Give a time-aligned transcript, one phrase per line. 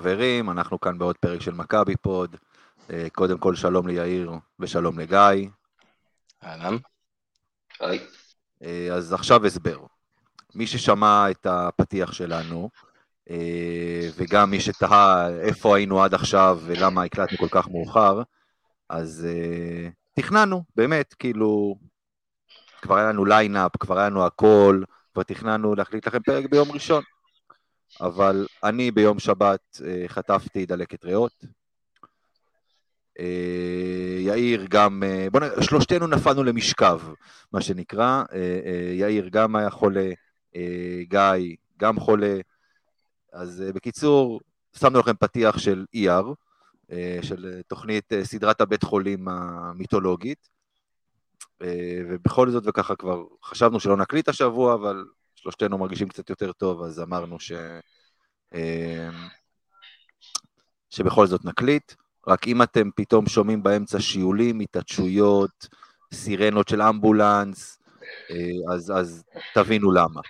[0.00, 2.36] חברים, אנחנו כאן בעוד פרק של מכבי פוד.
[2.90, 5.48] אה, קודם כל שלום ליאיר ושלום לגיא.
[6.44, 6.76] אהלן.
[7.80, 8.06] היי.
[8.62, 9.78] אה, אז עכשיו הסבר.
[10.54, 12.70] מי ששמע את הפתיח שלנו,
[13.30, 18.22] אה, וגם מי שתהה איפה היינו עד עכשיו ולמה הקלטנו כל כך מאוחר,
[18.88, 19.26] אז
[20.14, 21.76] תכננו, באמת, כאילו,
[22.82, 27.02] כבר היה לנו ליינאפ, כבר היה לנו הכל, כבר תכננו להחליט לכם פרק ביום ראשון.
[28.00, 31.44] אבל אני ביום שבת אה, חטפתי דלקת ריאות.
[33.18, 37.00] אה, יאיר גם, אה, בוא נראה, שלושתנו נפלנו למשכב,
[37.52, 38.22] מה שנקרא.
[38.94, 40.10] יאיר גם היה חולה,
[41.02, 42.40] גיא גם חולה.
[43.32, 44.40] אז בקיצור,
[44.76, 46.34] שמנו לכם פתיח של ER,
[47.22, 50.48] של תוכנית סדרת הבית חולים המיתולוגית.
[52.08, 55.04] ובכל זאת וככה כבר חשבנו שלא נקליט השבוע, אבל
[55.42, 57.52] שלושתנו מרגישים קצת יותר טוב, אז אמרנו ש...
[58.54, 59.28] אמ,
[60.90, 61.92] שבכל זאת נקליט.
[62.28, 65.68] רק אם אתם פתאום שומעים באמצע שיעולים, התעטשויות,
[66.14, 67.78] סירנות של אמבולנס,
[68.30, 69.24] אה, אז, אז
[69.54, 70.20] תבינו למה.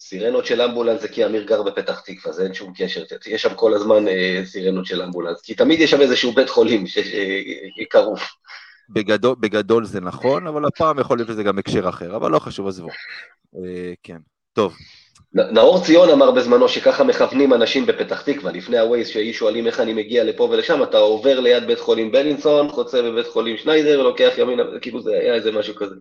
[0.00, 3.54] סירנות של אמבולנס זה כי אמיר גר בפתח תקווה, זה אין שום קשר, יש שם
[3.54, 8.18] כל הזמן אה, סירנות של אמבולנס, כי תמיד יש שם איזשהו בית חולים שקרוב.
[8.90, 12.68] בגדול, בגדול זה נכון, אבל הפעם יכול להיות שזה גם הקשר אחר, אבל לא חשוב,
[12.68, 12.88] עזבו.
[13.56, 14.18] אה, כן,
[14.52, 14.76] טוב.
[15.32, 19.92] נאור ציון אמר בזמנו שככה מכוונים אנשים בפתח תקווה, לפני הווייז שהיו שואלים איך אני
[19.92, 24.62] מגיע לפה ולשם, אתה עובר ליד בית חולים בלינסון, חוצה בבית חולים שניידר ולוקח ימינה,
[24.80, 25.94] כאילו זה היה איזה משהו כזה.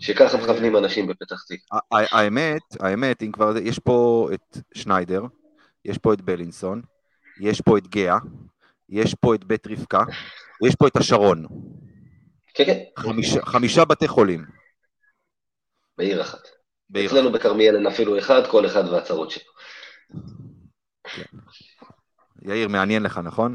[0.00, 1.80] שככה מכוונים אנשים בפתח תקווה.
[1.92, 5.22] האמת, האמת, אם כבר, יש פה את שניידר,
[5.84, 6.82] יש פה את בלינסון,
[7.40, 8.18] יש פה את גאה,
[8.90, 10.00] יש פה את בית רבקה,
[10.62, 11.46] ויש פה את השרון.
[12.54, 12.78] כן, כן.
[12.98, 14.44] חמישה, חמישה בתי חולים.
[15.98, 16.48] בעיר אחת.
[16.90, 19.52] בעיר אצלנו בכרמיאל אין אפילו אחד, כל אחד והצרות שלו.
[21.04, 21.38] כן.
[22.42, 23.54] יאיר, מעניין לך, נכון?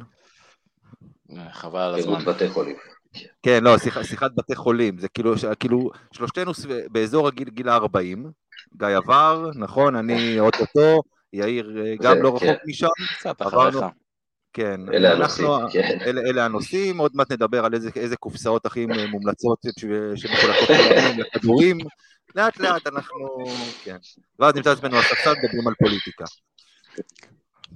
[1.51, 2.25] חבל על הזמן.
[2.25, 2.75] בתי חולים.
[3.43, 6.51] כן, לא, שיח, שיחת בתי חולים, זה כאילו, כאילו שלושתנו
[6.91, 8.17] באזור הגיל גיל ה-40,
[8.77, 11.01] גיא עבר, נכון, אני אוטוטו,
[11.33, 12.55] יאיר אה, גם לא רחוק כן.
[12.65, 12.87] משם,
[13.19, 13.77] קצת אחריך.
[14.55, 15.97] כן, אלה הנושאים, כן.
[16.05, 19.59] אלה, אלה הנושאים, עוד מעט נדבר על איזה, איזה קופסאות הכי מומלצות
[20.15, 20.69] שמחולקות
[21.17, 21.77] לכדורים,
[22.35, 23.45] לאט לאט אנחנו,
[23.83, 23.95] כן,
[24.39, 26.25] ואז נמצא עצמנו על ספסל, מדברים על פוליטיקה.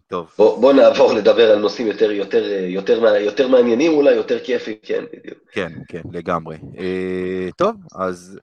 [0.08, 0.32] טוב.
[0.38, 5.04] בוא, בוא נעבור לדבר על נושאים יותר, יותר, יותר, יותר מעניינים אולי, יותר כיפים, כן,
[5.14, 5.40] בדיוק.
[5.52, 6.58] כן, כן, לגמרי.
[6.78, 8.40] אה, טוב, אז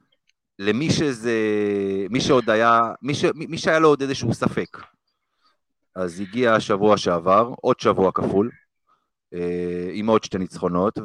[0.59, 1.35] למי שזה,
[2.11, 4.77] מי שעוד היה, מי, ש, מי שהיה לו עוד איזשהו ספק,
[5.97, 8.51] אז הגיע השבוע שעבר, עוד שבוע כפול,
[9.35, 10.99] אה, עם עוד שתי ניצחונות,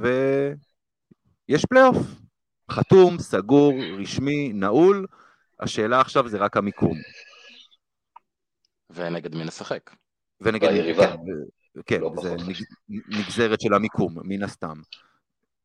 [1.47, 1.97] ויש פלייאוף.
[2.71, 5.07] חתום, סגור, רשמי, נעול,
[5.59, 6.97] השאלה עכשיו זה רק המיקום.
[8.89, 9.91] ונגד מי נשחק.
[10.41, 11.15] ונגד מי, כן,
[11.85, 12.35] כן לא זה
[12.89, 14.75] נגזרת של המיקום, מן הסתם.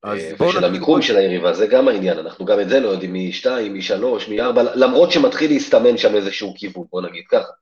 [0.04, 3.46] אה, ושל המיקום של היריבה, זה גם העניין, אנחנו גם את זה לא יודעים מ-2,
[3.70, 7.52] מ-3, מ-4, למרות שמתחיל להסתמן שם איזשהו כיוון, בוא נגיד ככה.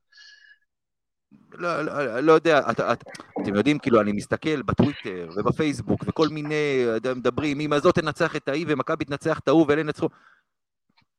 [1.57, 3.03] לא, לא, לא יודע, את, את,
[3.41, 6.85] אתם יודעים, כאילו, אני מסתכל בטוויטר ובפייסבוק וכל מיני,
[7.15, 10.09] מדברים, אם הזאת תנצח את ההיא ומכבי תנצח את ההוא ואלה ינצחו.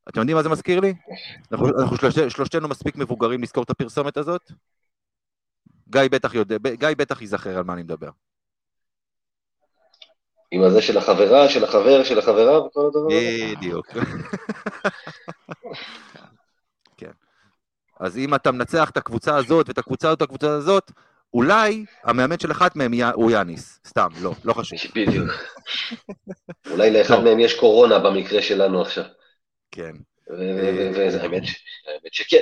[0.09, 0.95] אתם יודעים מה זה מזכיר לי?
[1.53, 4.53] אנחנו, אנחנו שלוש, שלושתנו מספיק מבוגרים לזכור את הפרסומת הזאת?
[5.89, 8.11] גיא בטח יודע, גיא בטח ייזכר על מה אני מדבר.
[10.51, 13.55] עם הזה של החברה, של החבר, של החברה וכל הדבר הזה?
[13.57, 13.87] בדיוק.
[18.01, 20.93] אז אם אתה מנצח את הקבוצה הזאת ואת הקבוצה הזאת, הקבוצה הזאת,
[21.35, 23.81] אולי המאמן של אחת מהם הוא יאניס.
[23.87, 24.79] סתם, לא, לא חשוב.
[24.97, 25.31] בדיוק.
[26.71, 29.05] אולי לאחד מהם יש קורונה במקרה שלנו עכשיו.
[29.71, 29.93] כן.
[30.29, 31.43] והאמת
[32.13, 32.37] שכן.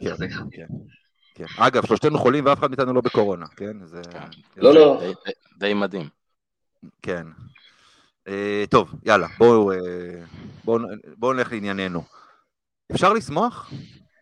[0.00, 0.14] כן,
[0.52, 0.66] כן.
[1.34, 1.44] כן.
[1.58, 3.76] אגב, שלושתנו חולים ואף אחד מאיתנו לא בקורונה, כן?
[4.10, 4.20] כן.
[4.56, 5.02] לא, לא.
[5.58, 6.08] די מדהים.
[7.02, 7.26] כן.
[8.28, 9.72] אה, טוב, יאללה, בואו
[11.22, 12.02] אה, נלך לענייננו.
[12.92, 13.70] אפשר לשמוח?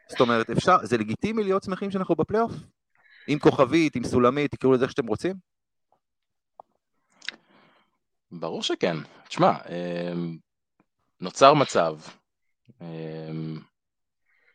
[0.08, 2.52] זאת אומרת, אפשר, זה לגיטימי להיות שמחים שאנחנו בפלייאוף?
[3.26, 5.36] עם כוכבית, עם סולמית, תקראו לזה איך שאתם רוצים?
[8.32, 8.96] ברור שכן.
[9.28, 10.38] תשמע, אמ,
[11.20, 11.98] נוצר מצב
[12.80, 13.60] אמ,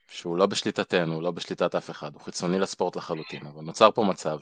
[0.09, 4.37] שהוא לא בשליטתנו, לא בשליטת אף אחד, הוא חיצוני לספורט לחלוטין, אבל נוצר פה מצב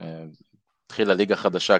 [0.00, 1.76] שהתחילה ליגה חדשה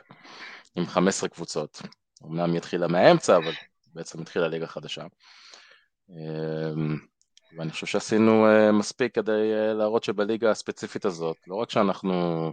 [0.74, 1.82] עם 15 קבוצות.
[2.24, 3.52] אמנם היא התחילה מהאמצע, אבל
[3.94, 5.04] בעצם התחילה ליגה חדשה.
[7.56, 12.46] ואני חושב שעשינו אה, מספיק כדי אה, להראות שבליגה הספציפית הזאת, לא רק שאנחנו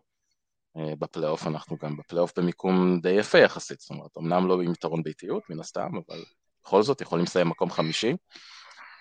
[0.77, 5.03] אה, בפלייאוף, אנחנו גם בפלייאוף במיקום די יפה יחסית, זאת אומרת, אמנם לא עם יתרון
[5.03, 6.19] ביתיות מן הסתם, אבל
[6.63, 8.13] בכל זאת יכולים לסיים מקום חמישי,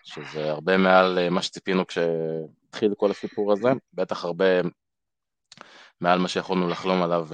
[0.04, 4.44] שזה הרבה מעל מה שציפינו כשהתחיל כל הסיפור הזה, בטח הרבה
[6.00, 7.28] מעל מה שיכולנו לחלום עליו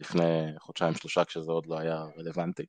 [0.00, 2.66] לפני חודשיים שלושה כשזה עוד לא היה רלוונטי.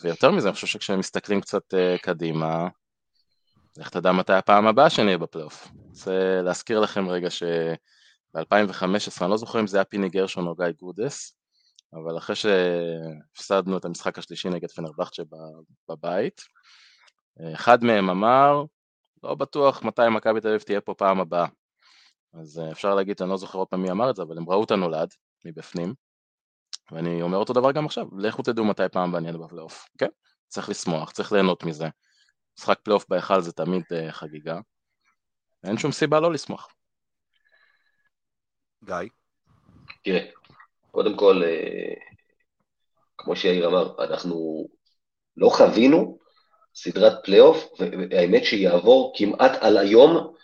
[0.00, 2.68] ויותר מזה, אני חושב שכשמסתכלים קצת קדימה,
[3.76, 5.68] לך תדע מתי הפעם הבאה שנהיה בפלייאוף.
[5.88, 10.66] רוצה להזכיר לכם רגע שב-2015, אני לא זוכר אם זה היה פיני גרשון או גיא
[10.78, 11.36] גודס,
[11.92, 15.22] אבל אחרי שהפסדנו את המשחק השלישי נגד פנרבכצ'ה
[15.88, 16.40] בבית,
[17.54, 18.64] אחד מהם אמר,
[19.22, 21.46] לא בטוח מתי מכבי תל אביב תהיה פה פעם הבאה.
[22.34, 24.50] אז אה, אפשר להגיד, אני לא זוכר עוד פעם מי אמר את זה, אבל הם
[24.50, 25.08] ראו את הנולד
[25.44, 25.94] מבפנים,
[26.92, 30.08] ואני אומר אותו דבר גם עכשיו, לכו תדעו מתי פעם נהיה בפלייאוף, כן?
[30.48, 31.88] צריך לשמוח, צריך ליהנות מזה.
[32.58, 34.58] משחק פלייאוף בהיכל זה תמיד אה, חגיגה.
[35.64, 36.74] אין שום סיבה לא לשמוח.
[38.84, 38.96] גיא?
[40.04, 40.24] תראה,
[40.90, 42.00] קודם כל, uh,
[43.18, 44.68] כמו שיאיר אמר, אנחנו
[45.36, 46.18] לא חווינו
[46.74, 50.34] סדרת פלייאוף, והאמת שיעבור כמעט על היום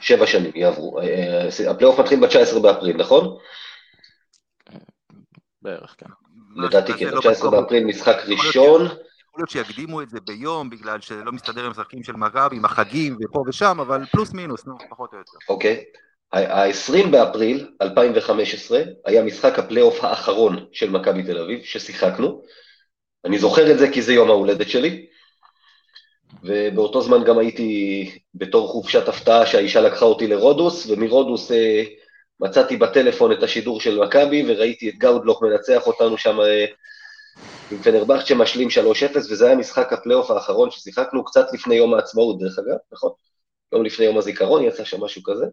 [0.00, 1.00] שבע שנים יעברו.
[1.00, 3.38] אה, הפלייאוף מתחיל ב-19 באפריל, נכון?
[5.62, 6.06] בערך, כן.
[6.56, 8.80] לדעתי כן, ב-19 באפריל משחק ראשון.
[9.32, 13.16] יכול להיות שיקדימו את זה ביום, בגלל שלא מסתדר עם משחקים של מכבי, עם החגים
[13.20, 15.38] ופה ושם, אבל פלוס מינוס, נו, פחות או יותר.
[15.48, 15.84] אוקיי.
[16.32, 22.42] ה-20 באפריל 2015 היה משחק הפלייאוף האחרון של מכבי תל אביב, ששיחקנו.
[23.24, 25.06] אני זוכר את זה כי זה יום ההולדת שלי,
[26.44, 31.84] ובאותו זמן גם הייתי בתור חופשת הפתעה שהאישה לקחה אותי לרודוס, ומרודוס אה,
[32.40, 36.64] מצאתי בטלפון את השידור של מכבי, וראיתי את גאודלאק מנצח אותנו שם אה,
[37.72, 42.58] עם פנרבכצ'ה משלים 3-0, וזה היה משחק הפלייאוף האחרון ששיחקנו קצת לפני יום העצמאות, דרך
[42.58, 43.10] אגב, נכון?
[43.72, 45.46] יום לפני יום הזיכרון יצא שם משהו כזה.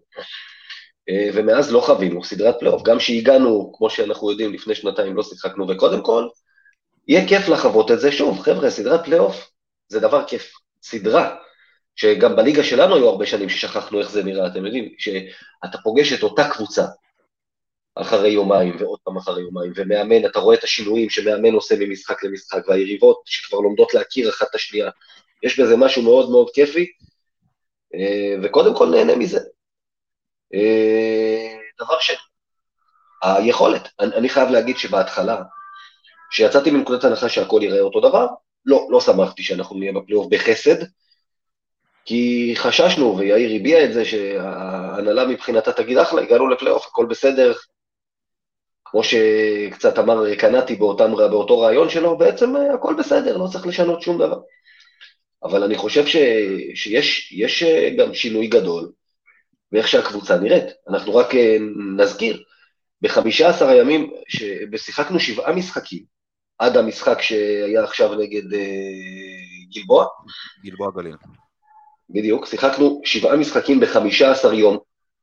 [1.10, 5.68] אה, ומאז לא חווינו סדרת פלייאוף, גם שהגענו, כמו שאנחנו יודעים, לפני שנתיים לא שיחקנו,
[5.70, 6.28] וקודם כל,
[7.08, 9.52] יהיה כיף לחוות את זה שוב, חבר'ה, סדרת פלייאוף
[9.88, 11.36] זה דבר כיף, סדרה,
[11.96, 16.24] שגם בליגה שלנו היו הרבה שנים ששכחנו איך זה נראה, אתם יודעים, שאתה פוגש את
[16.24, 16.86] אותה קבוצה,
[18.02, 22.62] אחרי יומיים ועוד פעם אחרי יומיים, ומאמן, אתה רואה את השינויים שמאמן עושה ממשחק למשחק,
[22.68, 24.90] והיריבות שכבר לומדות להכיר אחת את השנייה.
[25.44, 26.88] יש בזה משהו מאוד מאוד כיפי,
[27.96, 29.40] אה, וקודם כל נהנה מזה.
[30.54, 32.16] אה, דבר שני,
[33.24, 33.90] היכולת.
[34.00, 35.42] אני, אני חייב להגיד שבהתחלה,
[36.32, 38.28] כשיצאתי מנקודת הנחה שהכל ייראה אותו דבר,
[38.66, 40.76] לא, לא שמחתי שאנחנו נהיה בפלייאוף בחסד,
[42.06, 47.54] כי חששנו, ויאיר הביע את זה, שההנהלה מבחינתה תגיד, אחלה, הגענו לפלייאוף, הכל בסדר,
[48.92, 54.02] כמו שקצת אמר קנאטי באותם, באותו רעיון שלו, בעצם אה, הכל בסדר, לא צריך לשנות
[54.02, 54.40] שום דבר.
[55.44, 56.16] אבל אני חושב ש,
[56.76, 58.92] שיש יש אה, גם שינוי גדול
[59.72, 60.66] באיך שהקבוצה נראית.
[60.90, 61.58] אנחנו רק אה,
[61.98, 62.44] נזכיר,
[63.02, 64.12] בחמישה עשר הימים,
[64.78, 66.04] שיחקנו שבעה משחקים,
[66.58, 68.60] עד המשחק שהיה עכשיו נגד אה,
[69.74, 70.06] גלבוע.
[70.64, 71.16] גלבוע גליל.
[72.10, 74.78] בדיוק, שיחקנו שבעה משחקים בחמישה עשר יום,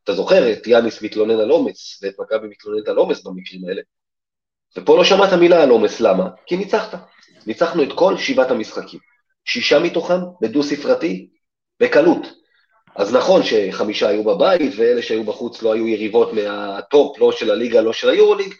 [0.07, 3.83] אתה זוכר את יאניס מתלונן על עומס, ואת מכבי מתלוננת על עומס במקרים האלה.
[4.77, 6.29] ופה לא שמעת מילה על עומס, למה?
[6.47, 6.99] כי ניצחת.
[7.47, 9.01] ניצחנו את כל שבעת המשחקים.
[9.45, 11.29] שישה מתוכם בדו-ספרתי,
[11.81, 12.27] בקלות.
[12.97, 17.81] אז נכון שחמישה היו בבית, ואלה שהיו בחוץ לא היו יריבות מהטופ, לא של הליגה,
[17.81, 18.55] לא של היורוליג,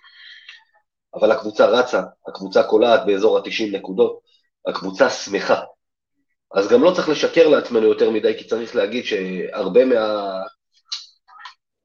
[1.15, 4.21] אבל הקבוצה רצה, הקבוצה קולעת באזור ה-90 נקודות,
[4.67, 5.61] הקבוצה שמחה.
[6.55, 10.33] אז גם לא צריך לשקר לעצמנו יותר מדי, כי צריך להגיד שהרבה מה...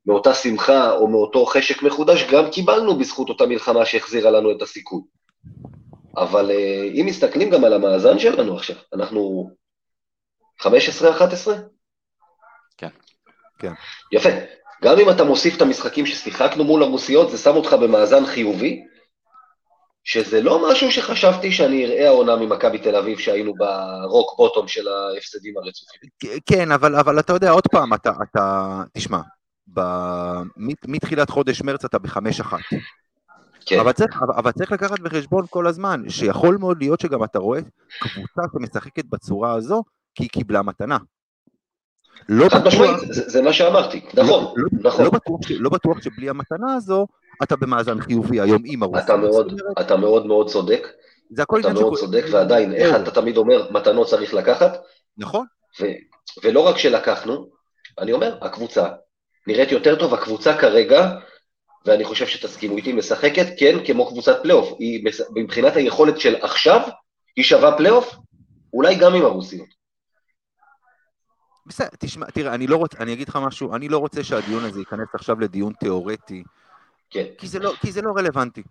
[0.06, 5.02] מאותה שמחה או מאותו חשק מחודש, גם קיבלנו בזכות אותה מלחמה שהחזירה לנו את הסיכוי.
[6.18, 9.50] אבל אה, אם מסתכלים גם על המאזן שלנו עכשיו, אנחנו
[10.62, 10.64] 15-11?
[12.78, 12.90] כן.
[13.60, 13.74] כן.
[14.12, 14.30] יפה.
[14.84, 18.84] גם אם אתה מוסיף את המשחקים ששיחקנו מול הרוסיות, זה שם אותך במאזן חיובי,
[20.04, 25.58] שזה לא משהו שחשבתי שאני אראה העונה ממכבי תל אביב שהיינו ברוק בוטום של ההפסדים
[25.58, 26.10] הרצופים.
[26.46, 29.20] כן, אבל, אבל אתה יודע, עוד פעם, אתה, אתה תשמע,
[29.74, 29.82] ב...
[30.88, 32.60] מתחילת חודש מרץ אתה בחמש אחת.
[33.66, 33.80] כן.
[33.80, 37.60] אבל, צריך, אבל צריך לקחת בחשבון כל הזמן, שיכול מאוד להיות שגם אתה רואה
[38.00, 39.84] קבוצה שמשחקת בצורה הזו,
[40.16, 40.98] כי היא קיבלה מתנה.
[42.30, 42.98] לא בטוח...
[43.10, 45.06] זה, זה מה שאמרתי, נכון, לא, לא, נכון.
[45.06, 47.08] לא, בטוח, ש, לא בטוח שבלי המתנה הזו,
[47.44, 49.06] אתה במאזן חיובי היום עם הרוסים.
[49.06, 50.88] אתה מאוד, אתה מאוד מאוד צודק,
[51.30, 54.78] זה הכל אתה מאוד של- צודק, ועדיין, איך אתה תמיד אומר, מתנות צריך לקחת,
[55.18, 55.46] נכון,
[55.82, 55.86] ו,
[56.44, 57.50] ולא רק שלקחנו,
[58.00, 58.88] אני אומר, הקבוצה
[59.48, 61.12] נראית יותר טוב, הקבוצה כרגע,
[61.86, 64.74] ואני חושב שתסכימו איתי, משחקת, כן, כמו קבוצת פלייאוף.
[64.80, 65.06] היא,
[65.36, 66.82] מבחינת היכולת של עכשיו,
[67.36, 68.16] היא שווה פלייאוף,
[68.74, 69.66] אולי גם עם הרוסים.
[71.66, 74.80] בסדר, תשמע, תראה, אני לא רוצה, אני אגיד לך משהו, אני לא רוצה שהדיון הזה
[74.80, 76.44] ייכנס עכשיו לדיון תיאורטי,
[77.10, 77.26] כן.
[77.38, 78.64] כי זה לא, כי זה לא רלוונטי.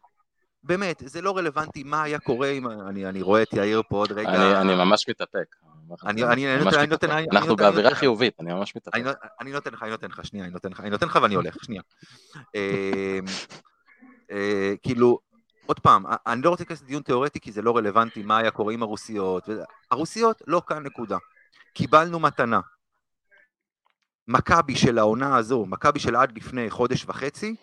[0.62, 2.68] באמת, זה לא רלוונטי מה היה קורה אם...
[2.68, 4.28] אני, אני רואה את יאיר פה עוד רגע.
[4.28, 5.56] אני אני ממש מתאפק.
[7.32, 8.94] אנחנו באווירה חיובית, אני ממש מתאפק.
[8.94, 11.18] אני, נות- אני נותן לך, אני נותן לך, שנייה, אני נותן לך, אני נותן לך
[11.22, 11.82] ואני הולך, שנייה.
[12.56, 13.18] אה,
[14.30, 15.18] אה, כאילו,
[15.66, 18.72] עוד פעם, אני לא רוצה להיכנס לדיון תיאורטי כי זה לא רלוונטי מה היה קורה
[18.72, 19.48] עם הרוסיות.
[19.90, 21.16] הרוסיות לא כאן נקודה.
[21.74, 22.60] קיבלנו מתנה.
[24.28, 27.56] מכבי של העונה הזו, מכבי של עד לפני חודש וחצי,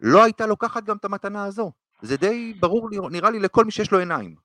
[0.00, 1.72] לא הייתה לוקחת גם את המתנה הזו.
[2.02, 4.43] זה די ברור נראה לי לכל מי שיש לו עיניים.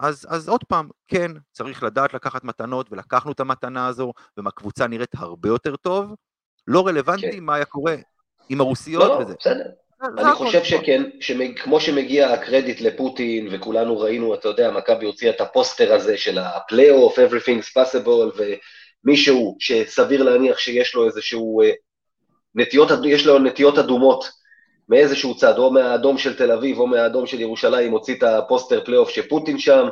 [0.00, 5.14] אז, אז עוד פעם, כן, צריך לדעת לקחת מתנות, ולקחנו את המתנה הזו, והקבוצה נראית
[5.16, 6.14] הרבה יותר טוב.
[6.66, 7.40] לא רלוונטי כן.
[7.40, 7.96] מה היה קורה
[8.48, 9.34] עם הרוסיות לא, לא, וזה.
[9.40, 9.64] בסדר.
[10.18, 10.32] אני.
[10.32, 16.16] חושב שכן, שכמו שמגיע הקרדיט לפוטין, וכולנו ראינו, אתה יודע, מכבי הוציאה את הפוסטר הזה
[16.16, 18.40] של הפלייאוף, everything's possible,
[19.04, 21.70] ומישהו שסביר להניח שיש לו איזשהו, אה,
[22.54, 24.39] נטיות, יש לו נטיות אדומות
[24.90, 29.10] מאיזשהו צד, או מהאדום של תל אביב או מהאדום של ירושלים, הוציא את הפוסטר פלייאוף
[29.10, 29.88] שפוטין שם,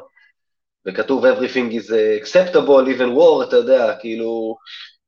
[0.87, 1.91] וכתוב everything is
[2.23, 4.57] acceptable, even war, אתה יודע, כאילו,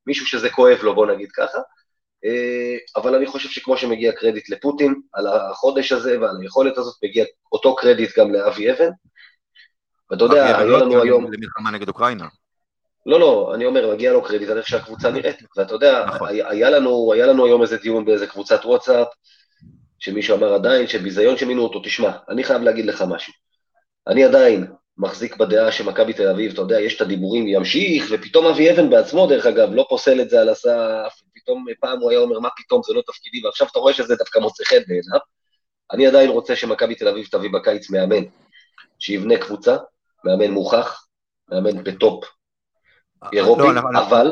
[0.07, 1.57] מישהו שזה כואב לו, בוא נגיד ככה.
[2.25, 7.25] אה, אבל אני חושב שכמו שמגיע קרדיט לפוטין על החודש הזה ועל היכולת הזאת, מגיע
[7.51, 8.89] אותו קרדיט גם לאבי אבן.
[10.11, 11.31] ואתה יודע, היה לא לנו היום...
[11.33, 12.25] למלחמה נגד אוקראינה.
[13.05, 15.37] לא, לא, אני אומר, מגיע לו קרדיט על איך שהקבוצה נראית.
[15.57, 16.27] ואתה יודע, נכון.
[16.27, 19.07] היה, לנו, היה לנו היום איזה דיון באיזה קבוצת וואטסאפ,
[20.01, 21.79] שמישהו אמר עדיין שביזיון שמינו אותו.
[21.79, 23.33] תשמע, אני חייב להגיד לך משהו.
[24.07, 24.67] אני עדיין
[24.97, 29.27] מחזיק בדעה שמכבי תל אביב, אתה יודע, יש את הדיבורים, ימשיך, ופתאום אבי אבן בעצמו,
[29.27, 32.81] דרך אגב, לא פוסל את זה על הסף, פתאום פעם הוא היה אומר, מה פתאום,
[32.87, 35.19] זה לא תפקידי, ועכשיו אתה רואה שזה דווקא מוצא חן בעיניו.
[35.91, 38.23] אני עדיין רוצה שמכבי תל אביב תביא בקיץ מאמן,
[38.99, 39.77] שיבנה קבוצה,
[40.25, 41.05] מאמן מוכח,
[41.51, 42.23] מאמן בטופ
[43.33, 44.31] אירופי, לא, אבל-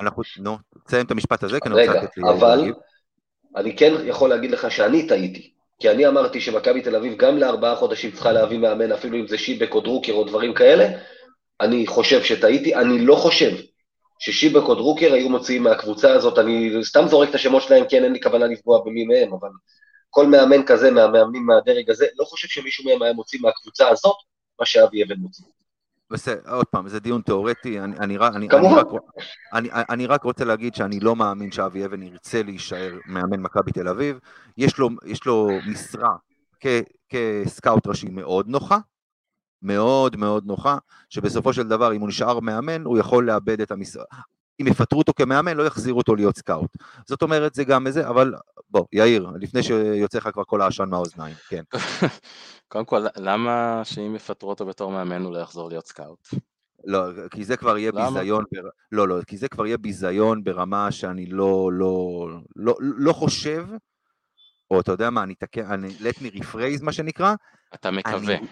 [0.00, 2.74] אנחנו, נו, תסיים את המשפט הזה, כי אני רוצה רגע, לתת ליאיר אבל להגיב.
[3.56, 5.50] אני כן יכול להגיד לך שאני טעיתי.
[5.78, 9.38] כי אני אמרתי שמכבי תל אביב גם לארבעה חודשים צריכה להביא מאמן, אפילו אם זה
[9.38, 10.88] שיבק או דרוקר או דברים כאלה.
[11.60, 13.50] אני חושב שטעיתי, אני לא חושב
[14.18, 18.12] ששיבק או דרוקר היו מוציאים מהקבוצה הזאת, אני סתם זורק את השמות שלהם, כן, אין
[18.12, 19.48] לי כוונה לפגוע במי מהם, אבל
[20.10, 24.16] כל מאמן כזה, מהמאמנים מהדרג הזה, לא חושב שמישהו מהם היה מוציא מהקבוצה הזאת
[24.60, 25.44] מה שאבי אבן מוציא.
[26.10, 28.48] בסדר, עוד פעם, זה דיון תיאורטי, אני, אני, אני.
[28.48, 28.86] אני, רק,
[29.52, 33.88] אני, אני רק רוצה להגיד שאני לא מאמין שאבי אבן ירצה להישאר מאמן מכבי תל
[33.88, 34.18] אביב,
[34.58, 36.16] יש לו, יש לו משרה
[36.60, 36.66] כ,
[37.08, 38.78] כסקאוט ראשי מאוד נוחה,
[39.62, 44.04] מאוד מאוד נוחה, שבסופו של דבר אם הוא נשאר מאמן הוא יכול לאבד את המשרה,
[44.60, 46.70] אם יפטרו אותו כמאמן לא יחזירו אותו להיות סקאוט,
[47.06, 48.34] זאת אומרת זה גם איזה, אבל
[48.70, 51.62] בוא, יאיר, לפני שיוצא לך כבר כל העשן מהאוזניים, כן.
[52.68, 56.28] קודם כל, למה שאם יפטרו אותו בתור מאמן הוא לא יחזור להיות סקאוט?
[56.84, 58.10] לא, כי זה כבר יהיה למה?
[58.10, 58.68] ביזיון, בר...
[58.92, 63.66] לא, לא, כי זה כבר יהיה ביזיון ברמה שאני לא, לא, לא, לא חושב,
[64.70, 67.34] או אתה יודע מה, אני אתקן, אני, let me rephrase מה שנקרא,
[67.74, 68.36] אתה מקווה.
[68.36, 68.46] אני,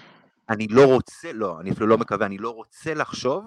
[0.48, 3.44] אני לא רוצה, לא, אני אפילו לא מקווה, אני לא רוצה לחשוב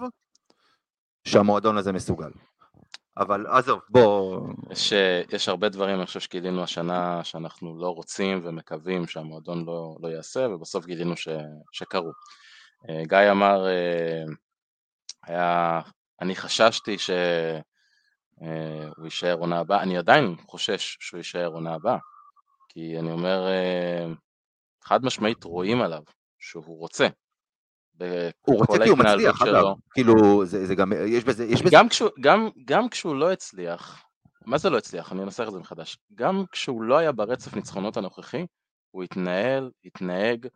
[1.24, 2.30] שהמועדון הזה מסוגל.
[3.18, 4.92] אבל עזוב, בוא, יש,
[5.32, 10.48] יש הרבה דברים, אני חושב שגילינו השנה שאנחנו לא רוצים ומקווים שהמועדון לא, לא יעשה,
[10.48, 11.28] ובסוף גילינו ש,
[11.72, 12.10] שקרו.
[12.88, 14.24] אה, גיא אמר, אה,
[15.26, 15.80] היה,
[16.20, 17.14] אני חששתי שהוא
[19.04, 21.98] יישאר עונה הבאה, אני עדיין חושש שהוא יישאר עונה הבאה,
[22.68, 24.06] כי אני אומר, אה,
[24.84, 26.02] חד משמעית רואים עליו
[26.38, 27.06] שהוא רוצה.
[28.40, 29.58] הוא רוצה כי הוא מצליח, שלו.
[29.58, 33.32] אגב, כאילו, זה, זה גם, יש בזה, יש בזה, גם כשהוא, גם, גם כשהוא לא
[33.32, 34.04] הצליח,
[34.46, 35.12] מה זה לא הצליח?
[35.12, 35.98] אני אנסח את זה מחדש.
[36.14, 38.46] גם כשהוא לא היה ברצף ניצחונות הנוכחי,
[38.90, 40.46] הוא התנהל, התנהג,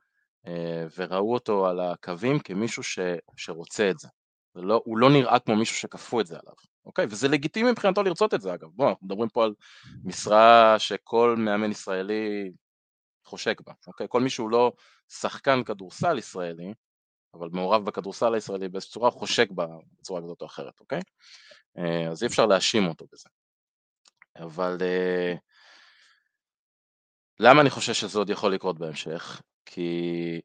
[0.46, 2.98] אה, וראו אותו על הקווים כמישהו ש,
[3.36, 4.08] שרוצה את זה.
[4.54, 7.06] זה לא, הוא לא נראה כמו מישהו שכפו את זה עליו, אוקיי?
[7.10, 8.68] וזה לגיטימי מבחינתו לרצות את זה אגב.
[8.72, 9.54] בואו, אנחנו מדברים פה על
[10.04, 12.52] משרה שכל מאמן ישראלי
[13.24, 14.06] חושק בה, אוקיי?
[14.10, 14.72] כל מי שהוא לא
[15.08, 16.74] שחקן כדורסל ישראלי,
[17.34, 21.00] אבל מעורב בכדורסל הישראלי באיזושהי צורה, חושק בצורה כזאת או אחרת, אוקיי?
[21.78, 23.28] אה, אז אי אפשר להאשים אותו בזה.
[24.36, 25.34] אבל אה,
[27.40, 29.40] למה אני חושב שזה עוד יכול לקרות בהמשך?
[29.66, 30.40] כי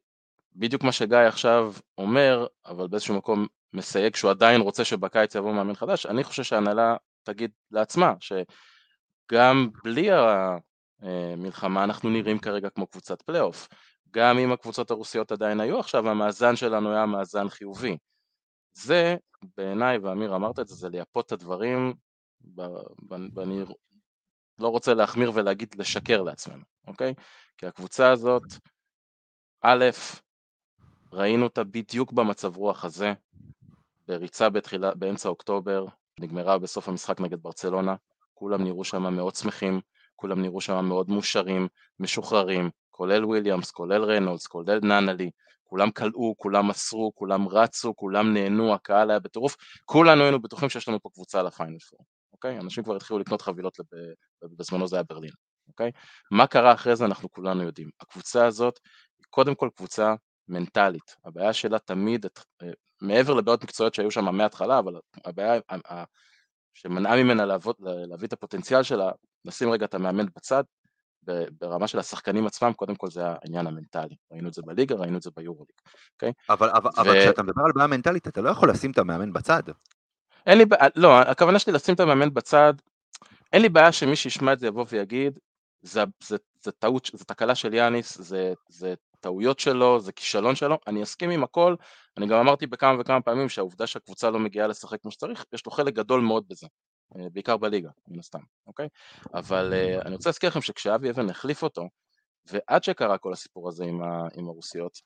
[0.52, 5.74] בדיוק מה שגיא עכשיו אומר, אבל באיזשהו מקום מסייג שהוא עדיין רוצה שבקיץ יבוא מאמן
[5.74, 10.56] חדש, אני חושב שההנהלה תגיד לעצמה שגם בלי אה,
[11.36, 13.68] מלחמה אנחנו נראים כרגע כמו קבוצת פלייאוף.
[14.10, 17.96] גם אם הקבוצות הרוסיות עדיין היו עכשיו, המאזן שלנו היה מאזן חיובי.
[18.74, 19.16] זה,
[19.56, 21.94] בעיניי, ואמיר אמרת את זה, זה לייפות את הדברים,
[23.34, 23.64] ואני
[24.58, 27.14] לא רוצה להחמיר ולהגיד לשקר לעצמנו, אוקיי?
[27.58, 28.42] כי הקבוצה הזאת,
[29.62, 29.84] א',
[31.12, 33.12] ראינו אותה בדיוק במצב רוח הזה,
[34.08, 35.86] בריצה בתחילה, באמצע אוקטובר,
[36.20, 37.94] נגמרה בסוף המשחק נגד ברצלונה,
[38.34, 39.80] כולם נראו שם מאוד שמחים,
[40.16, 41.68] כולם נראו שם מאוד מאושרים,
[42.00, 45.30] משוחררים, כולל וויליאמס, כולל רנולדס, כולל ננלי,
[45.64, 50.88] כולם כלאו, כולם מסרו, כולם רצו, כולם נהנו, הקהל היה בטירוף, כולנו היינו בטוחים שיש
[50.88, 52.00] לנו פה קבוצה לפיינל פור,
[52.32, 52.58] אוקיי?
[52.58, 53.86] אנשים כבר התחילו לקנות חבילות, לב...
[54.56, 55.30] בזמנו זה היה ברלין,
[55.68, 55.90] אוקיי?
[56.30, 57.90] מה קרה אחרי זה אנחנו כולנו יודעים.
[58.00, 58.78] הקבוצה הזאת
[59.18, 60.14] היא קודם כל קבוצה
[60.48, 62.26] מנטלית, הבעיה שלה תמיד,
[62.62, 62.68] אה,
[63.02, 65.60] מעבר לבעיות מקצועיות שהיו שם מההתחלה, אבל הבעיה
[66.74, 69.10] שמנעה ממנה להביא, להביא את הפוטנציאל שלה,
[69.44, 70.64] נשים רגע את המאמן בצד,
[71.60, 74.16] ברמה של השחקנים עצמם, קודם כל זה העניין המנטלי.
[74.32, 75.76] ראינו את זה בליגה, ראינו את זה ביורוליג,
[76.14, 76.32] אוקיי?
[76.48, 77.00] אבל, אבל, ו...
[77.00, 79.62] אבל כשאתה מדבר על בעיה מנטלית, אתה לא יכול לשים את המאמן בצד.
[80.46, 82.74] אין לי בעיה, לא, הכוונה שלי לשים את המאמן בצד,
[83.52, 85.38] אין לי בעיה שמי שישמע את זה יבוא ויגיד,
[85.82, 90.78] זה, זה, זה טעות, זה תקלה של יאניס, זה, זה טעויות שלו, זה כישלון שלו,
[90.86, 91.74] אני אסכים עם הכל,
[92.16, 95.72] אני גם אמרתי בכמה וכמה פעמים שהעובדה שהקבוצה לא מגיעה לשחק כמו שצריך, יש לו
[95.72, 96.66] חלק גדול מאוד בזה,
[97.14, 98.88] בעיקר בליגה, מן הסתם, אוקיי?
[99.34, 101.88] אבל אה, אני רוצה להזכיר לכם שכשאבי אבן החליף אותו,
[102.46, 104.98] ועד שקרה כל הסיפור הזה עם, ה, עם הרוסיות,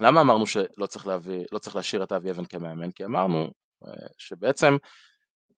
[0.00, 2.90] למה אמרנו שלא צריך, להביא, לא צריך להשאיר את אבי אבן כמאמן?
[2.90, 3.50] כי אמרנו
[3.86, 4.76] אה, שבעצם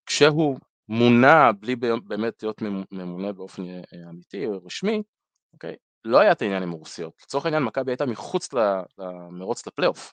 [0.07, 3.63] כשהוא מונה בלי באמת להיות ממונה באופן
[4.11, 5.03] אמיתי או רשמי,
[5.53, 5.77] אוקיי?
[6.05, 7.15] לא היה את העניין עם הרוסיות.
[7.23, 8.49] לצורך העניין מכבי הייתה מחוץ
[8.99, 10.13] למרוץ לפלייאוף,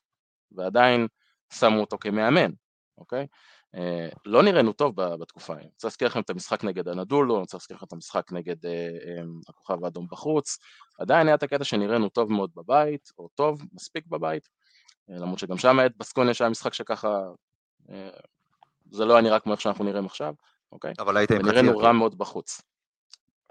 [0.51, 1.07] ועדיין
[1.53, 2.51] שמו אותו כמאמן,
[2.97, 3.27] אוקיי?
[3.75, 5.63] אה, לא נראינו טוב בתקופה ההיא.
[5.63, 8.65] אני רוצה להזכיר לכם את המשחק נגד הנדולו, אני רוצה להזכיר לכם את המשחק נגד
[8.65, 10.58] אה, אה, הכוכב האדום בחוץ,
[10.99, 14.49] עדיין היה את הקטע שנראינו טוב מאוד בבית, או טוב, מספיק בבית,
[15.08, 17.19] למרות שגם שם היה את בסקוניה שהיה משחק שככה,
[18.91, 20.34] זה לא היה נראה כמו איך שאנחנו נראים עכשיו,
[20.71, 20.93] אוקיי?
[20.99, 21.60] אבל היית עם חצי הרכב.
[21.60, 22.62] ונראינו רע מאוד בחוץ.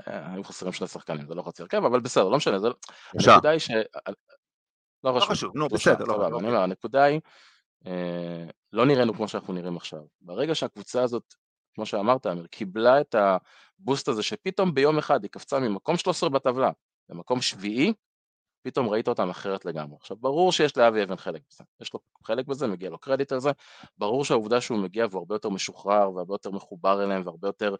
[0.07, 2.69] היו חסרים שני שחקנים, זה לא חצי הרכב, אבל בסדר, לא משנה, זה...
[3.15, 3.71] הנקודה היא ש...
[5.05, 6.33] לא, לא חשוב, נו בסדר, לא חשוב.
[6.33, 7.21] אומר, הנקודה היא, אה,
[8.73, 10.01] לא נראינו כמו שאנחנו נראים עכשיו.
[10.21, 11.35] ברגע שהקבוצה הזאת,
[11.75, 16.71] כמו שאמרת, אמיר, קיבלה את הבוסט הזה, שפתאום ביום אחד היא קפצה ממקום 13 בטבלה
[17.09, 17.93] למקום שביעי,
[18.63, 19.97] פתאום ראית אותם אחרת לגמרי.
[20.01, 23.41] עכשיו, ברור שיש לאבי אבן חלק בזה, יש לו חלק בזה, מגיע לו קרדיט על
[23.41, 23.51] זה,
[23.99, 27.77] ברור שהעובדה שהוא מגיע והוא הרבה יותר משוחרר והרבה יותר מחובר אליהם והרבה יותר אה,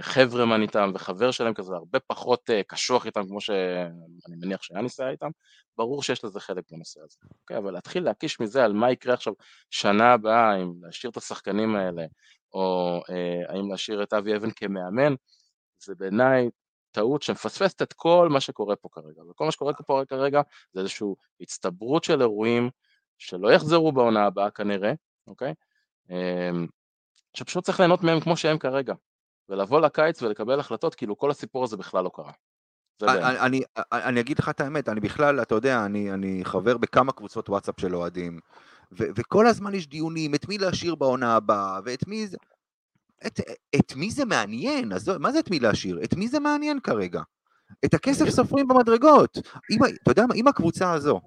[0.00, 5.10] חברמן איתם וחבר שלהם כזה, הרבה פחות אה, קשוח איתם כמו שאני מניח שיאניס היה
[5.10, 5.30] איתם,
[5.76, 7.16] ברור שיש לזה חלק בנושא הזה.
[7.40, 9.32] אוקיי, אבל להתחיל להקיש מזה על מה יקרה עכשיו
[9.70, 12.04] שנה הבאה, אם להשאיר את השחקנים האלה,
[12.52, 15.14] או אה, האם להשאיר את אבי אבן כמאמן,
[15.78, 16.48] זה בעיניי
[16.92, 20.42] טעות שמפספסת את כל מה שקורה פה כרגע, וכל מה שקורה פה כרגע
[20.72, 21.06] זה איזושהי
[21.40, 22.70] הצטברות של אירועים
[23.18, 24.92] שלא יחזרו בעונה הבאה כנראה,
[25.26, 25.54] אוקיי?
[26.10, 26.66] אמ,
[27.36, 28.94] שפשוט צריך ליהנות מהם כמו שהם כרגע,
[29.50, 32.32] ולבוא לקיץ ולקבל החלטות כאילו כל הסיפור הזה בכלל לא קרה.
[33.02, 37.12] אני, אני, אני אגיד לך את האמת, אני בכלל, אתה יודע, אני, אני חבר בכמה
[37.12, 38.38] קבוצות וואטסאפ של אוהדים,
[38.92, 42.36] וכל הזמן יש דיונים, את מי להשאיר בעונה הבאה, ואת מי זה...
[43.26, 43.40] את,
[43.76, 44.92] את מי זה מעניין?
[44.92, 46.04] אז מה זה את מי להשאיר?
[46.04, 47.22] את מי זה מעניין כרגע?
[47.84, 49.38] את הכסף סופרים במדרגות.
[49.70, 51.20] אם, אתה יודע מה, אם הקבוצה הזו...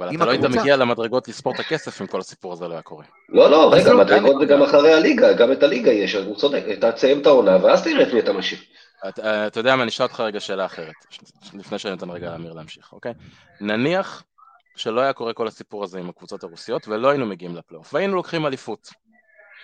[0.00, 2.82] אבל אתה לא היית מגיע למדרגות לספור את הכסף אם כל הסיפור הזה לא היה
[2.82, 3.04] קורה.
[3.28, 6.64] לא, לא, רגע, לא, מדרגות זה גם אחרי הליגה, גם את הליגה יש, הוא צודק,
[6.72, 8.60] אתה תסיים את העונה ואז תראה את מי אתה משאיר.
[9.08, 10.94] אתה יודע מה, אני אשאל אותך רגע שאלה אחרת,
[11.54, 13.12] לפני שאני נותן רגע לאמיר להמשיך, אוקיי?
[13.60, 14.22] נניח
[14.76, 18.46] שלא היה קורה כל הסיפור הזה עם הקבוצות הרוסיות ולא היינו מגיעים לפלייאוף והיינו לוקחים
[18.46, 18.88] אליפות.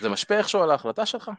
[0.01, 1.31] זה משפיע איכשהו על ההחלטה שלך?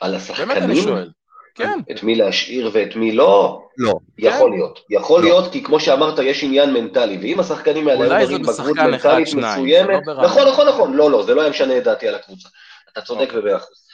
[0.00, 0.48] על השחקנים?
[0.48, 1.10] באמת אני שואל.
[1.54, 1.78] כן.
[1.90, 3.62] את מי להשאיר ואת מי לא?
[3.78, 3.92] לא.
[4.18, 4.56] יכול כן.
[4.56, 4.80] להיות.
[4.90, 5.24] יכול לא.
[5.24, 10.06] להיות, כי כמו שאמרת, יש עניין מנטלי, ואם השחקנים האלה היו מראים בגרות מנטלית מסוימת...
[10.06, 12.48] לא נכון, נכון, נכון, לא, לא, זה לא היה משנה את דעתי על הקבוצה.
[12.92, 13.40] אתה צודק אוקיי.
[13.40, 13.90] במאה אחוז.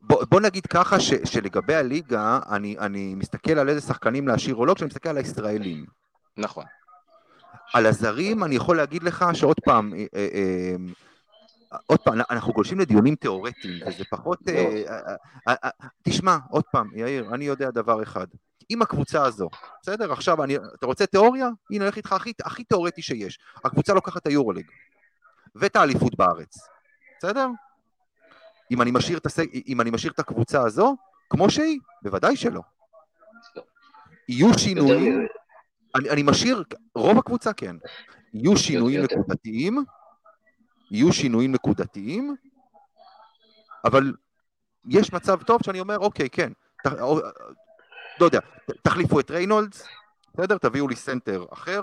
[0.00, 4.66] בוא, בוא נגיד ככה ש, שלגבי הליגה, אני, אני מסתכל על איזה שחקנים להשאיר או
[4.66, 5.84] לא, כשאני מסתכל על הישראלים.
[6.36, 6.64] נכון.
[7.74, 10.76] על הזרים אני יכול להגיד לך שעוד פעם, אה, אה, אה,
[11.86, 14.38] עוד פעם, אנחנו גולשים לדיונים תיאורטיים, וזה פחות...
[14.46, 15.54] לא.
[16.02, 18.26] תשמע, עוד פעם, יאיר, אני יודע דבר אחד.
[18.70, 19.48] אם הקבוצה הזו,
[19.82, 20.12] בסדר?
[20.12, 21.48] עכשיו, אני, אתה רוצה תיאוריה?
[21.70, 23.38] הנה, הולך איתך הכי, הכי תיאורטי שיש.
[23.64, 24.70] הקבוצה לוקחת את היורוליג,
[25.54, 26.58] ואת האליפות בארץ,
[27.18, 27.48] בסדר?
[28.70, 29.46] אם אני משאיר את, הסג...
[29.66, 30.96] אם אני משאיר את הקבוצה הזו,
[31.30, 32.60] כמו שהיא, בוודאי שלא.
[34.28, 35.26] יהיו שינויים,
[35.94, 37.76] אני, אני משאיר, רוב הקבוצה כן,
[38.34, 39.84] יהיו שינויים נקודתיים,
[40.90, 42.36] יהיו שינויים נקודתיים,
[43.84, 44.12] אבל
[44.88, 46.52] יש מצב טוב שאני אומר, אוקיי, כן.
[48.20, 48.40] לא יודע,
[48.82, 49.84] תחליפו את ריינולדס,
[50.34, 50.58] בסדר?
[50.58, 51.82] תביאו לי סנטר אחר.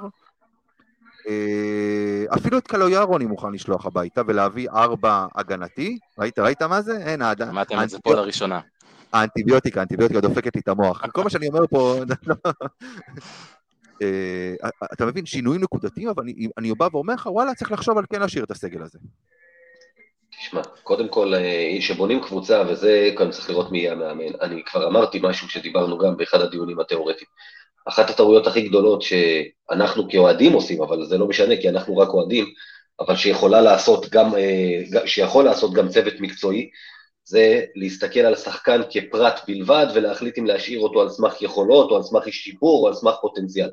[1.28, 5.98] אה, אפילו את קלויארו אני מוכן לשלוח הביתה ולהביא ארבע הגנתי.
[6.20, 6.98] ראית, ראית מה זה?
[6.98, 7.46] אין, האד...
[7.46, 8.60] שמעתם את זה פה לראשונה.
[9.13, 11.06] האנטיביוטיקה, האנטיביוטיקה דופקת לי את המוח.
[11.13, 11.96] כל מה שאני אומר פה...
[14.02, 18.06] אה, אתה מבין, שינויים נקודתיים, אבל אני, אני בא ואומר לך, וואלה, צריך לחשוב על
[18.10, 19.00] כן להשאיר את הסגל הזה.
[20.52, 21.34] תשמע, קודם כל,
[21.80, 25.98] כשבונים אה, קבוצה, וזה כאן צריך לראות מי יהיה המאמן, אני כבר אמרתי משהו שדיברנו
[25.98, 27.28] גם באחד הדיונים התיאורטיים.
[27.86, 32.46] אחת הטעויות הכי גדולות שאנחנו כאוהדים עושים, אבל זה לא משנה, כי אנחנו רק אוהדים,
[33.00, 36.70] אבל שיכולה לעשות גם, אה, שיכול לעשות גם צוות מקצועי,
[37.24, 42.04] זה להסתכל על השחקן כפרט בלבד ולהחליט אם להשאיר אותו על סמך יכולות או על
[42.04, 43.70] סמך שיפור או על סמך פוטנציאל.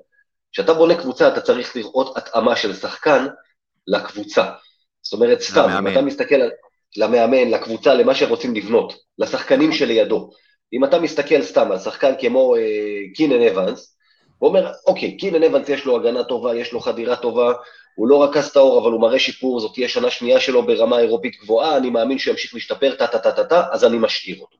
[0.53, 3.27] כשאתה בונה קבוצה אתה צריך לראות התאמה של שחקן
[3.87, 4.45] לקבוצה.
[5.03, 5.69] זאת אומרת, סתם.
[5.79, 6.51] אם אתה מסתכל על...
[6.97, 10.31] למאמן, לקבוצה, למה שרוצים לבנות, לשחקנים שלידו.
[10.73, 12.61] אם אתה מסתכל סתם על שחקן כמו אה,
[13.15, 13.97] קינן אבנס,
[14.39, 17.53] הוא אומר, אוקיי, קינן אבנס יש לו הגנה טובה, יש לו חדירה טובה,
[17.95, 20.99] הוא לא רק כס טהור, אבל הוא מראה שיפור, זאת תהיה שנה שנייה שלו ברמה
[20.99, 24.57] אירופית גבוהה, אני מאמין שהוא ימשיך להשתפר, טה-טה-טה-טה, אז אני משאיר אותו.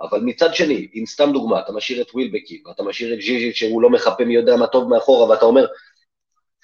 [0.00, 3.82] אבל מצד שני, אם סתם דוגמה, אתה משאיר את ווילבקי, ואתה משאיר את ז'יז'יט שהוא
[3.82, 5.66] לא מחפה מי יודע מה טוב מאחורה, ואתה אומר,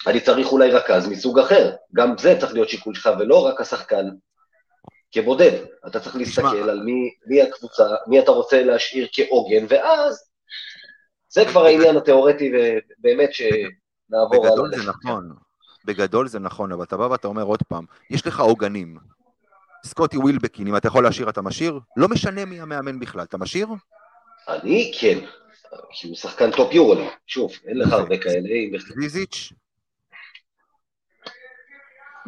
[0.07, 4.05] אני צריך אולי רכז מסוג אחר, גם זה צריך להיות שיקול שלך, ולא רק השחקן
[5.11, 5.51] כבודד.
[5.87, 10.23] אתה צריך להסתכל על מי, מי הקבוצה, מי אתה רוצה להשאיר כעוגן, ואז
[11.29, 14.51] זה כבר העניין התיאורטי, ובאמת שנעבור הלאה.
[14.51, 15.33] בגדול זה נכון,
[15.85, 18.97] בגדול זה נכון, אבל אתה בא ואתה אומר עוד פעם, יש לך עוגנים.
[19.85, 21.79] סקוטי ווילבקין, אם אתה יכול להשאיר אתה משאיר?
[21.97, 23.67] לא משנה מי המאמן בכלל, אתה משאיר?
[24.47, 25.17] אני כן,
[25.91, 26.95] כי הוא שחקן top Euro,
[27.27, 28.49] שוב, אין לך הרבה כאלה.
[29.01, 29.53] זיזיץ'?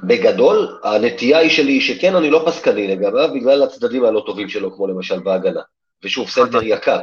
[0.08, 4.88] בגדול, הנטייה היא שלי שכן, אני לא פסקני לגביו, בגלל הצדדים הלא טובים שלו, כמו
[4.88, 5.62] למשל בהגנה.
[6.04, 7.00] ושוב, סנטר יקר.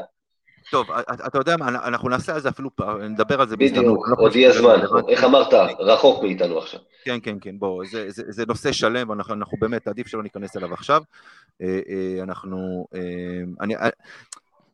[0.70, 0.86] טוב,
[1.26, 2.70] אתה יודע מה, אנחנו נעשה על זה אפילו,
[3.10, 3.98] נדבר על זה בהזדמנות.
[4.02, 6.80] בדיוק, עוד יהיה זמן, איך אמרת, רחוק מאיתנו עכשיו.
[7.04, 11.02] כן, כן, כן, בוא, זה נושא שלם, אנחנו באמת, עדיף שלא ניכנס אליו עכשיו.
[11.62, 13.00] אה, אה, אנחנו, אה,
[13.60, 13.74] אני,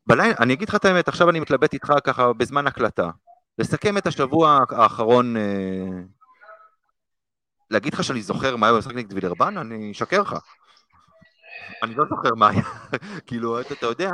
[0.07, 3.11] בלילה, אני אגיד לך את האמת, עכשיו אני מתלבט איתך ככה בזמן הקלטה.
[3.59, 5.37] לסכם את השבוע האחרון,
[7.71, 9.59] להגיד לך שאני זוכר מה היה במשחק נגד וילרבן?
[9.59, 10.37] אני אשקר לך.
[11.83, 12.63] אני לא זוכר מה היה,
[13.27, 14.11] כאילו, אתה יודע,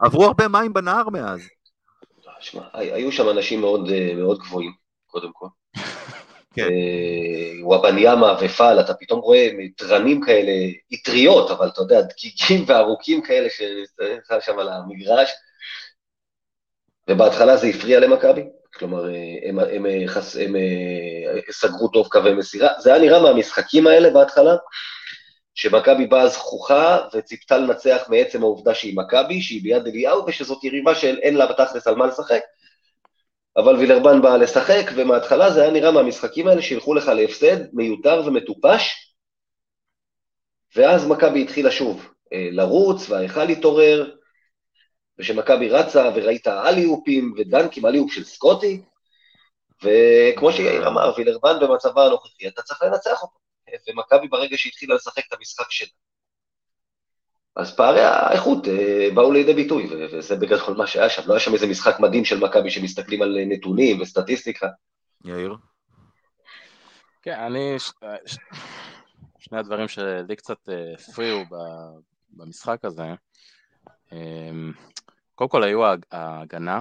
[0.00, 1.40] עברו הרבה מים בנהר מאז.
[2.40, 4.72] שמע, היו שם אנשים מאוד, אה, מאוד גבוהים,
[5.06, 5.46] קודם כל.
[6.54, 6.62] כן.
[6.62, 10.52] אה, וואבניאמה ופעל, אתה פתאום רואה תרנים כאלה,
[10.94, 15.30] אטריות, אבל אתה יודע, דקיקים וארוכים כאלה שנמצאים שם על המגרש,
[17.10, 18.42] ובהתחלה זה הפריע למכבי,
[18.78, 19.86] כלומר, אה, הם, הם, הם,
[20.40, 20.56] הם
[21.50, 24.56] סגרו טוב קווי מסירה, זה היה נראה מהמשחקים האלה בהתחלה,
[25.54, 31.36] שמכבי באה זכוכה וציפתה לנצח מעצם העובדה שהיא מכבי, שהיא ביד אליהו, ושזאת יריבה שאין
[31.36, 32.40] לה בתכלס על מה לשחק.
[33.56, 39.14] אבל וילרבן באה לשחק, ומההתחלה זה היה נראה מהמשחקים האלה שילכו לך להפסד מיותר ומטופש,
[40.76, 44.15] ואז מכבי התחילה שוב אה, לרוץ, וההיכל התעורר,
[45.18, 48.82] ושמכבי רצה, וראית אליופים ודנקים, אליופ של סקוטי,
[49.82, 53.38] וכמו שיאיר אמר, וילרבן במצבה הנוכחי, אתה צריך לנצח אותו.
[53.88, 55.88] ומכבי ברגע שהתחילה לשחק את המשחק שלה.
[57.56, 61.22] אז פערי האיכות אה, באו לידי ביטוי, וזה בגדול מה שהיה שם.
[61.26, 64.68] לא היה שם איזה משחק מדהים של מכבי שמסתכלים על נתונים וסטטיסטיקה.
[65.24, 65.54] יאיר?
[67.22, 67.78] כן, אני...
[67.78, 67.92] ש...
[68.26, 68.36] ש...
[69.38, 71.44] שני הדברים שלי קצת אה, הפריעו
[72.30, 73.04] במשחק הזה,
[74.12, 74.72] אמ,
[75.36, 76.80] קודם כל היו ההגנה,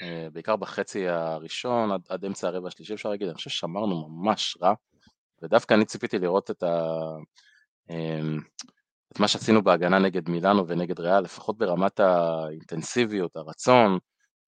[0.00, 4.56] אה, בעיקר בחצי הראשון עד, עד אמצע הרבע השלישי אפשר להגיד, אני חושב ששמרנו ממש
[4.62, 4.74] רע.
[5.42, 6.88] ודווקא אני ציפיתי לראות את, ה...
[7.90, 8.40] אמ,
[9.12, 13.98] את מה שעשינו בהגנה נגד מילאנו ונגד ריאל, לפחות ברמת האינטנסיביות, הרצון,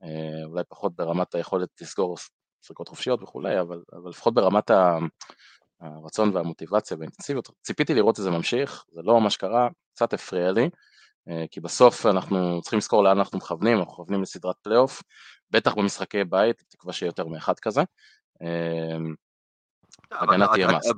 [0.03, 2.17] אה, אולי פחות ברמת היכולת לסגור
[2.63, 4.71] סריקות חופשיות וכולי, אבל, אבל לפחות ברמת
[5.81, 10.69] הרצון והמוטיבציה והאינטנסיביות, ציפיתי לראות את זה ממשיך, זה לא ממש קרה, קצת הפריע לי,
[11.51, 15.03] כי בסוף אנחנו צריכים לזכור לאן אנחנו מכוונים, אנחנו מכוונים לסדרת פלייאוף,
[15.51, 17.83] בטח במשחקי בית, תקווה שיהיה יותר מאחד כזה.
[18.43, 19.15] אמ,
[20.13, 20.93] הגנה תהיה מס.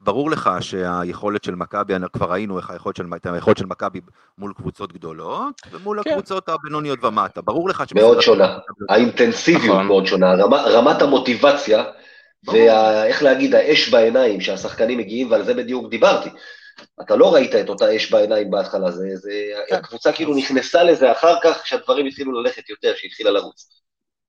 [0.00, 4.00] ברור לך שהיכולת של מכבי, כבר ראינו איך היכולת של, היכולת של מכבי
[4.38, 6.10] מול קבוצות גדולות, ומול כן.
[6.10, 7.92] הקבוצות הבינוניות ומטה, ברור לך ש...
[7.92, 9.86] מאוד שונה, האינטנסיביות נכון.
[9.86, 11.84] מאוד שונה, רמת המוטיבציה,
[12.44, 16.30] ואיך להגיד, האש בעיניים שהשחקנים מגיעים, ועל זה בדיוק דיברתי.
[17.00, 19.32] אתה לא ראית את אותה אש בעיניים בהתחלה, זה, זה,
[19.68, 19.76] כן.
[19.76, 23.80] הקבוצה כאילו נכנסה לזה אחר כך, כשהדברים התחילו ללכת יותר, שהתחילה לרוץ.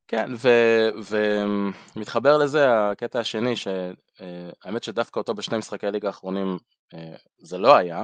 [0.08, 0.32] כן,
[1.96, 6.58] ומתחבר לזה הקטע השני, שהאמת שדווקא אותו בשני משחקי הליגה האחרונים
[6.94, 8.04] אה, זה לא היה,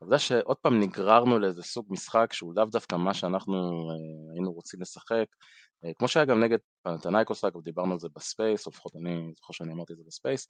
[0.00, 4.80] העובדה שעוד פעם נגררנו לאיזה סוג משחק שהוא לאו דווקא מה שאנחנו אה, היינו רוצים
[4.80, 5.24] לשחק, אה,
[5.98, 9.72] כמו שהיה גם נגד פנאתינייקוס, אגב דיברנו על זה ב-Space, או לפחות אני זוכר שאני
[9.72, 10.48] אמרתי את זה ב-Space,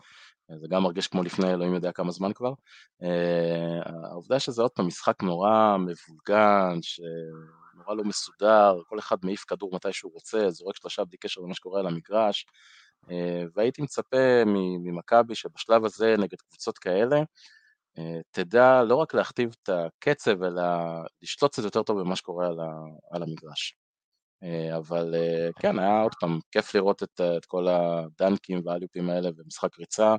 [0.51, 2.53] אה, זה גם מרגיש כמו לפני אלוהים יודע כמה זמן כבר,
[3.85, 9.93] העובדה שזה עוד פעם משחק נורא מבולגן, שנורא לא מסודר, כל אחד מעיף כדור מתי
[9.93, 12.47] שהוא רוצה, זורק שלושה בלי קשר למה שקורה על המגרש,
[13.55, 14.45] והייתי מצפה
[14.85, 17.17] ממכבי שבשלב הזה נגד קבוצות כאלה,
[17.99, 20.63] אה, תדע לא רק להכתיב את הקצב, אלא
[21.23, 22.49] לשלוט קצת יותר טוב במה שקורה
[23.11, 23.77] על המגרש.
[24.43, 29.31] אה, אבל אה, כן, היה עוד פעם, כיף לראות את, את כל הדנקים והאליופים האלה
[29.37, 30.15] במשחק ריצה,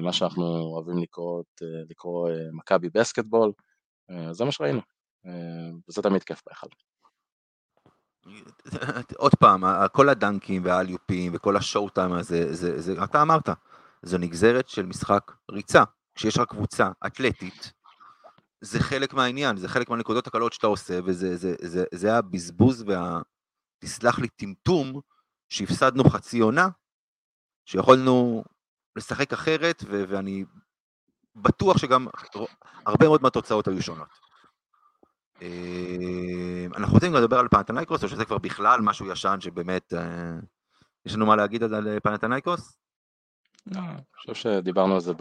[0.00, 1.42] מה שאנחנו אוהבים לקרוא,
[1.90, 3.52] לקרוא מכבי בסקטבול,
[4.30, 4.80] זה מה שראינו,
[5.88, 6.66] וזה תמיד כיף בהיכל.
[9.16, 13.48] עוד פעם, כל הדנקים והאליופים וכל השואו טיים הזה, זה, זה, אתה אמרת,
[14.02, 15.84] זו נגזרת של משחק ריצה.
[16.18, 17.72] כשיש רק קבוצה אתלטית,
[18.60, 23.20] זה חלק מהעניין, זה חלק מהנקודות הקלות שאתה עושה, וזה זה, זה, זה הבזבוז וה...
[23.78, 25.00] תסלח לי, טמטום,
[25.48, 26.68] שהפסדנו חצי עונה,
[27.64, 28.44] שיכולנו
[28.96, 30.44] לשחק אחרת, ו- ואני
[31.36, 32.06] בטוח שגם
[32.86, 34.08] הרבה מאוד מהתוצאות היו שונות.
[35.42, 40.38] אה, אנחנו רוצים לדבר על פנאתינייקוס, או שזה כבר בכלל משהו ישן שבאמת, אה,
[41.06, 42.76] יש לנו מה להגיד על פנאתינייקוס?
[43.66, 45.12] לא, אני חושב שדיברנו על זה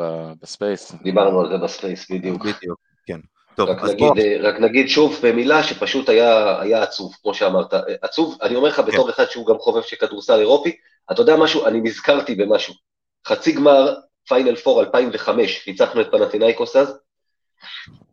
[0.42, 0.96] ב-Space.
[1.04, 2.42] דיברנו על זה ב-Space, בדיוק.
[2.42, 3.20] בדיוק, כן.
[3.56, 4.16] טוב, רק, נגיד, בוא...
[4.42, 7.74] רק נגיד שוב במילה שפשוט היה, היה עצוב, כמו שאמרת.
[8.02, 9.10] עצוב, אני אומר לך בתור כן.
[9.10, 10.76] אחד שהוא גם חובב של כדורסל אירופי,
[11.12, 12.74] אתה יודע משהו, אני נזכרתי במשהו.
[13.28, 13.96] חצי גמר
[14.28, 17.00] פיינל 4 2005, ניצחנו את פנאתינייקוס אז.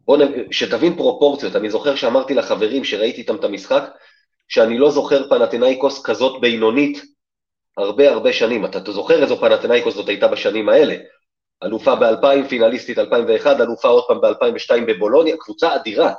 [0.07, 0.52] בוא נ...
[0.52, 3.90] שתבין פרופורציות, אני זוכר שאמרתי לחברים שראיתי איתם את המשחק,
[4.48, 7.04] שאני לא זוכר פנטינאיקוס כזאת בינונית
[7.76, 10.96] הרבה הרבה שנים, אתה, אתה זוכר איזו פנתנאיקוס זאת הייתה בשנים האלה,
[11.64, 16.12] אלופה ב-2000, פינליסטית 2001, אלופה עוד פעם ב-2002 בבולוניה, קבוצה אדירה,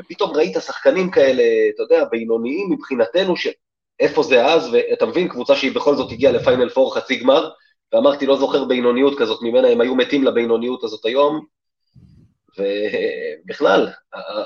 [0.00, 1.42] ופתאום ראית שחקנים כאלה,
[1.74, 6.68] אתה יודע, בינוניים מבחינתנו, שאיפה זה אז, ואתה מבין, קבוצה שהיא בכל זאת הגיעה לפיינל
[6.68, 7.48] פור חצי גמר,
[7.92, 11.44] ואמרתי, לא זוכר בינוניות כזאת ממנה, הם היו מתים לבינוניות הזאת היום,
[12.58, 13.88] ובכלל,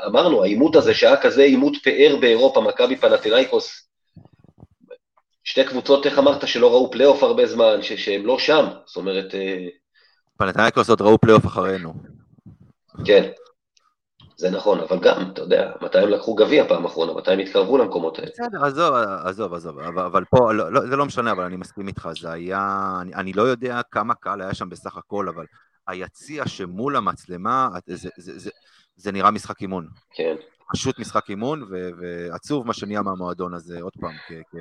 [0.06, 3.88] אמרנו, העימות הזה, שהיה כזה עימות פאר באירופה, מכבי פנאתינייקוס,
[5.44, 9.34] שתי קבוצות, איך אמרת, שלא ראו פלייאוף הרבה זמן, ש- שהם לא שם, זאת אומרת...
[10.36, 11.94] פנאתינייקוס עוד ראו פלייאוף אחרינו.
[13.04, 13.30] כן,
[14.36, 17.78] זה נכון, אבל גם, אתה יודע, מתי הם לקחו גביע פעם אחרונה, מתי הם התקרבו
[17.78, 18.30] למקומות האלה.
[18.32, 18.94] בסדר, עזוב,
[19.24, 22.30] עזוב, עזוב, אבל, אבל פה, לא, לא, זה לא משנה, אבל אני מסכים איתך, זה
[22.30, 25.44] היה, אני, אני לא יודע כמה קהל היה שם בסך הכל, אבל
[25.88, 28.50] היציע שמול המצלמה, זה, זה, זה, זה,
[28.96, 29.88] זה נראה משחק אימון.
[30.14, 30.34] כן.
[30.72, 34.56] פשוט משחק אימון, ו, ועצוב מה שנהיה מהמועדון הזה, עוד פעם, כ, כ,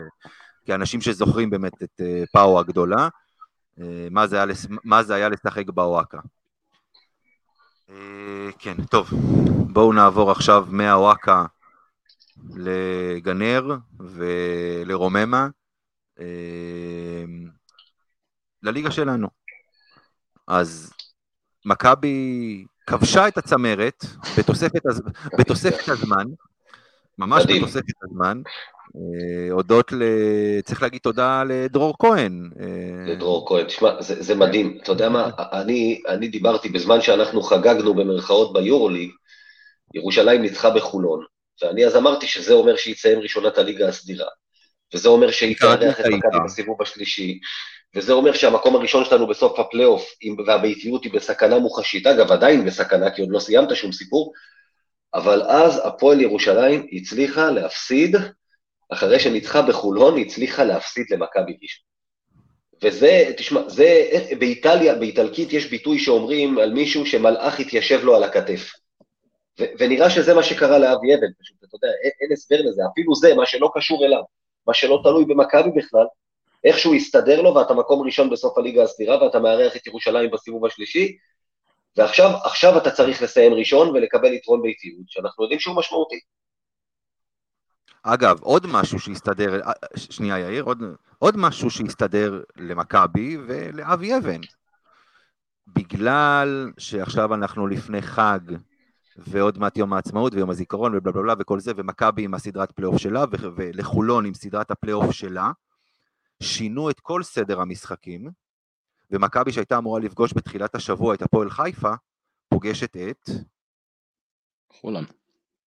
[0.65, 3.07] כאנשים שזוכרים באמת את אה, פאו הגדולה,
[4.11, 4.45] מה זה היה,
[4.83, 6.19] מה זה היה לשחק באוואקה.
[7.89, 9.09] אה, כן, טוב,
[9.73, 11.45] בואו נעבור עכשיו מהוואקה
[12.55, 15.47] לגנר ולרוממה,
[18.63, 19.27] לליגה שלנו.
[20.47, 20.93] אז
[21.65, 24.05] מכבי כבשה את הצמרת
[24.38, 24.81] בתוספת,
[25.39, 26.25] בתוספת הזמן,
[27.17, 27.62] ממש מדהים.
[27.62, 28.41] בתוספת הזמן,
[28.95, 30.04] אה, הודות ל...
[30.63, 32.49] צריך להגיד תודה לדרור כהן.
[32.60, 34.78] אה, לדרור כהן, תשמע, זה, זה מדהים.
[34.84, 39.10] אתה יודע מה, אני, אני דיברתי בזמן שאנחנו חגגנו במרכאות ביורוליג,
[39.93, 41.25] ירושלים ניצחה בחולון,
[41.62, 44.28] ואני אז אמרתי שזה אומר שהיא תסיים ראשונת הליגה הסדירה,
[44.93, 47.39] וזה אומר שהיא תארח את מכבי בסיבוב השלישי,
[47.95, 50.13] וזה אומר שהמקום הראשון שלנו בסוף הפלייאוף,
[50.47, 54.34] והביתיות היא בסכנה מוחשית, אגב, עדיין בסכנה, כי עוד לא סיימת שום סיפור,
[55.15, 58.15] אבל אז הפועל ירושלים הצליחה להפסיד
[58.89, 61.86] אחרי שניצחה בחולון, הצליחה להפסיד למכבי ראשון.
[62.84, 68.71] וזה, תשמע, זה, באיטליה, באיטלקית יש ביטוי שאומרים על מישהו שמלאך התיישב לו על הכתף.
[69.60, 73.15] ו- ונראה שזה מה שקרה לאבי אבן, פשוט, אתה יודע, אין, אין הסבר לזה, אפילו
[73.15, 74.21] זה, מה שלא קשור אליו,
[74.67, 76.06] מה שלא תלוי במכבי בכלל,
[76.63, 81.17] איכשהו יסתדר לו ואתה מקום ראשון בסוף הליגה הסדירה ואתה מארח את ירושלים בסיבוב השלישי,
[81.97, 86.19] ועכשיו אתה צריך לסיים ראשון ולקבל יתרון ביתיות, שאנחנו יודעים שהוא משמעותי.
[88.03, 90.84] אגב, עוד משהו שהסתדר, אה, שנייה יאיר, עוד,
[91.19, 94.41] עוד משהו שהסתדר למכבי ולאבי אבן.
[95.67, 98.39] בגלל שעכשיו אנחנו לפני חג
[99.17, 102.97] ועוד מעט יום העצמאות ויום הזיכרון ובלה בלה בלה וכל זה, ומכבי עם הסדרת פלייאוף
[102.97, 105.51] שלה ולחולון עם סדרת הפלייאוף שלה,
[106.43, 108.29] שינו את כל סדר המשחקים,
[109.11, 111.91] ומכבי שהייתה אמורה לפגוש בתחילת השבוע את הפועל חיפה,
[112.49, 113.29] פוגשת את...
[114.71, 115.05] חולון.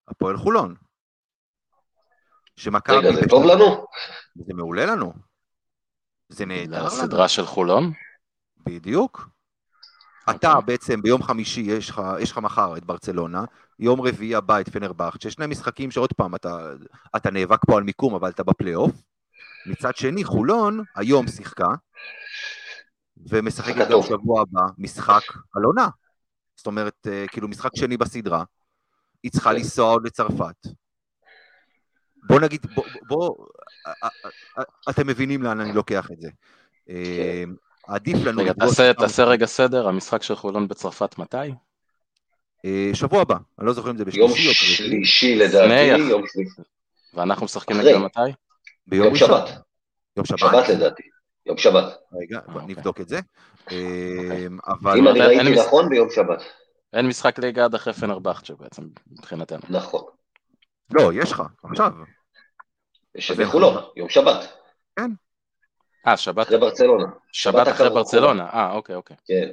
[0.09, 0.74] הפועל חולון.
[2.57, 2.96] שמכבי...
[2.96, 3.87] רגע, זה טוב לנו?
[4.35, 5.12] זה מעולה לנו.
[6.29, 6.87] זה נהדר לנו.
[6.87, 7.92] הסדרה של חולון?
[8.66, 9.29] בדיוק.
[10.31, 10.66] אתה אוקיי.
[10.66, 13.44] בעצם ביום חמישי יש לך, יש לך מחר את ברצלונה,
[13.79, 16.59] יום רביעי הבא את פנרבכט, שני משחקים שעוד פעם אתה,
[17.16, 18.92] אתה נאבק פה על מיקום אבל אתה בפלייאוף.
[19.66, 21.66] מצד שני חולון היום שיחקה,
[23.27, 24.03] ומשחקת שיחקה גם.
[24.03, 25.23] שבוע הבא משחק
[25.55, 25.89] על עונה.
[26.57, 28.45] זאת אומרת, אה, כאילו משחק שני בסדרה,
[29.23, 29.57] היא צריכה כן.
[29.57, 30.67] לנסוע עוד לצרפת.
[32.29, 33.47] בוא נגיד, בוא, בוא,
[33.87, 33.93] אה,
[34.59, 36.29] אה, אתם מבינים לאן אני לוקח את זה.
[36.89, 37.45] אה,
[37.89, 38.53] עדיף לנו רגע,
[38.99, 41.37] תעשה- רגע סדר, המשחק של חולון בצרפת מתי?
[42.95, 45.05] שבוע הבא, אני לא זוכר אם זה יום בשלישי או ברביעי.
[45.05, 46.61] שלישי לדעתי, יום שלישי.
[47.15, 47.77] ואנחנו משחקים.
[47.77, 48.21] נגדם מתי?
[48.87, 49.17] ביום יום.
[49.17, 49.49] שבת.
[50.17, 50.39] יום שבת.
[50.39, 51.03] שבת לדעתי.
[51.49, 51.99] יום שבת.
[52.13, 52.75] רגע, בוא אוקיי.
[52.75, 53.21] נבדוק את זה.
[53.73, 54.99] אה, אבל...
[54.99, 56.43] אם אני ראיתי נכון, ביום שבת.
[56.93, 59.59] אין משחק ליגה עד אחרי פנרבכצ'ה בעצם, מבחינתנו.
[59.69, 60.03] נכון.
[60.91, 61.93] לא, יש לך, עכשיו.
[63.19, 64.53] שבחולון, יום שבת.
[66.07, 67.05] אה, שבת אחרי ברצלונה.
[67.33, 67.91] שבת אחרי.
[67.91, 69.17] ברצלונה, אה, אוקיי, אוקיי.
[69.27, 69.53] כן.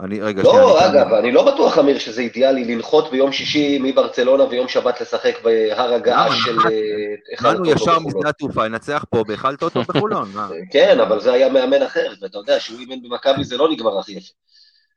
[0.00, 3.78] אני, רגע, שנייה, לא, אני- אגב, אני לא בטוח, אמיר, שזה אידיאלי לנחות ביום שישי
[3.82, 6.36] מברצלונה ויום שבת לשחק בהר הגעש למה?
[6.36, 7.98] של היכל באנו הטוטו ישר.
[7.98, 10.28] משדה התעופה, ינצח פה בהיכל טוטו בחולון.
[10.34, 10.48] מה?
[10.72, 14.12] כן, אבל זה היה מאמן אחר, ואתה יודע שהוא אימן במכבי זה לא נגמר הכי
[14.12, 14.32] יפה.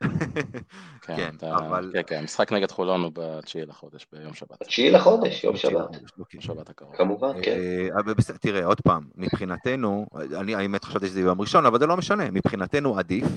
[1.01, 4.63] כן, כן, אבל- כן, כן, המשחק נגד חולון הוא בתשיעי לחודש, ביום שבת.
[4.63, 5.89] תשיעי לחודש, יום שבת.
[6.19, 6.41] אוקיי.
[6.41, 6.95] שבת הקרוב.
[6.95, 7.57] כמובן, כן.
[8.31, 10.05] אה, תראה, עוד פעם, מבחינתנו,
[10.39, 13.27] אני האמת חשבתי שזה ביום ראשון, אבל זה לא משנה, מבחינתנו עדיף,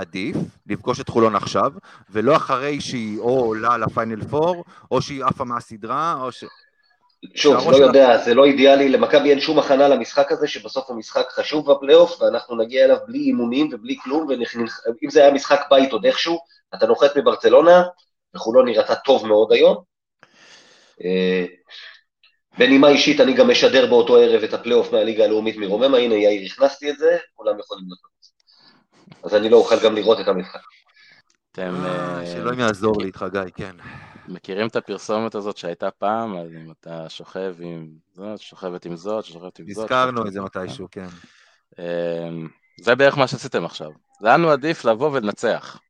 [0.00, 0.36] עדיף
[0.66, 1.72] לפגוש את חולון עכשיו,
[2.10, 6.44] ולא אחרי שהיא או עולה לפיינל פור, או שהיא עפה מהסדרה, או ש...
[7.34, 11.26] שוב, לא יודע, זה לא אידיאלי, למכבי אין שום הכנה למשחק הזה, שבסוף הוא משחק
[11.30, 16.06] חשוב בפלייאוף, ואנחנו נגיע אליו בלי אימונים ובלי כלום, ואם זה היה משחק בית עוד
[16.06, 16.38] איכשהו,
[16.74, 17.82] אתה נוחת מברצלונה,
[18.34, 19.76] וחולון נראתה טוב מאוד היום.
[21.04, 21.44] אה,
[22.58, 26.90] בנימה אישית, אני גם משדר באותו ערב את הפלייאוף מהליגה הלאומית מרוממה, הנה יאיר, הכנסתי
[26.90, 28.09] את זה, כולם יכולים לראות.
[29.24, 30.60] אז אני לא אוכל גם לראות את המשחק.
[31.52, 33.76] אתם אה, אה, שאלוהים יעזור לי איתך, גיא, כן.
[34.28, 39.24] מכירים את הפרסומת הזאת שהייתה פעם, אז אם אתה שוכב עם זאת, שוכבת עם זאת,
[39.24, 39.84] שוכבת עם זאת.
[39.84, 41.06] הזכרנו את זה מתישהו, כן.
[41.78, 42.48] אמ,
[42.80, 43.90] זה בערך מה שעשיתם עכשיו.
[44.20, 45.80] לנו עדיף לבוא ולנצח.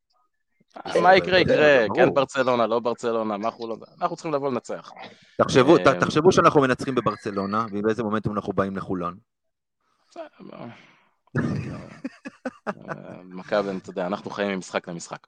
[0.93, 1.85] כן, מה יקרה, יקרה.
[1.95, 4.91] כן ברצלונה, לא ברצלונה, מה חולון, אנחנו צריכים לבוא לנצח.
[5.37, 9.17] תחשבו, תחשבו שאנחנו מנצחים בברצלונה, ובאיזה מומנטום אנחנו באים לחולון.
[12.67, 15.27] אה, מכבי, אתה יודע, אנחנו חיים ממשחק למשחק.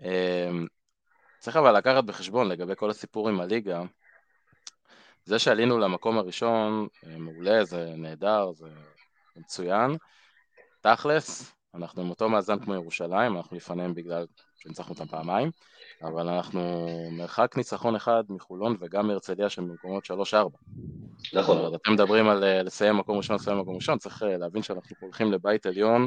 [0.00, 0.66] אמ,
[1.38, 3.82] צריך אבל לקחת בחשבון לגבי כל הסיפור עם הליגה,
[5.24, 8.68] זה שעלינו למקום הראשון, אה, מעולה, זה נהדר, זה
[9.36, 9.96] מצוין.
[10.80, 15.50] תכלס, אנחנו עם אותו מאזן כמו ירושלים, אנחנו לפניהם בגלל שניצחנו אותם פעמיים,
[16.02, 20.36] אבל אנחנו מרחק ניצחון אחד מחולון וגם מהרצליה שהם במקומות 3-4.
[21.32, 21.58] נכון.
[21.58, 24.96] אומרת, אתם מדברים על אה, לסיים מקום ראשון, לסיים מקום ראשון, צריך אה, להבין שאנחנו
[25.00, 26.06] הולכים לבית עליון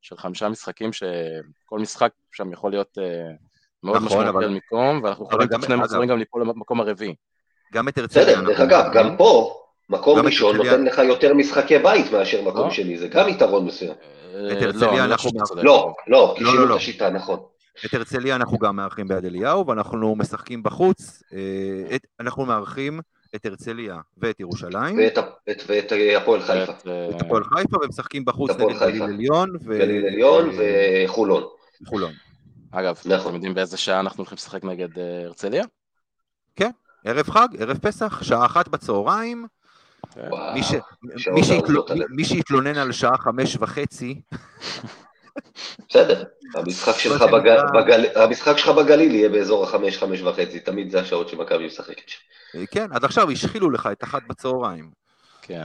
[0.00, 3.04] של חמישה משחקים, שכל משחק שם יכול להיות אה,
[3.82, 7.14] מאוד נכון, משמעותי אבל- על מקום, ואנחנו יכולים גם- שני מחזורים גם ליפול למקום הרביעי.
[7.72, 9.54] גם את הרצליה בסדר, דרך אגב, גם פה,
[9.88, 12.70] מקום את ראשון הרצליה- נותן לך יותר משחקי בית מאשר מקום לא.
[12.70, 13.92] שני, זה גם יתרון מסוים.
[14.34, 15.30] הרצליה לא, אני לא אנחנו.
[15.62, 16.74] לא, לא, כי לא, שינו לא.
[16.74, 17.40] את השיטה, נכון.
[17.86, 23.00] את הרצליה אנחנו גם מארחים ביד אליהו, ואנחנו משחקים בחוץ, אה, את, אנחנו מארחים
[23.34, 26.72] את הרצליה ואת ירושלים, ואת ואת- ואת אה, הפועל חיפה.
[26.72, 29.02] ואת, אה, את הפועל חיפה, ומשחקים בחוץ נגד גליל.
[29.02, 30.50] עליון ו- גליל עליון
[31.06, 31.42] וחולון.
[31.82, 32.12] וחולון.
[32.70, 33.26] אגב, נכון.
[33.26, 34.88] אתם יודעים באיזה שעה אנחנו הולכים לשחק נגד
[35.24, 35.64] הרצליה?
[37.04, 39.46] ערב חג, ערב פסח, שעה אחת בצהריים,
[41.90, 42.10] עליהם.
[42.10, 44.20] מי שהתלונן על שעה חמש וחצי,
[45.88, 46.24] בסדר,
[46.54, 51.28] המשחק שלך בגל- בגל- המשחק שלך בגליל יהיה באזור החמש, חמש וחצי, תמיד זה השעות
[51.28, 52.18] שמכבי משחקת שם.
[52.70, 54.90] כן, עד עכשיו השחילו לך את אחת בצהריים.
[55.42, 55.62] כן.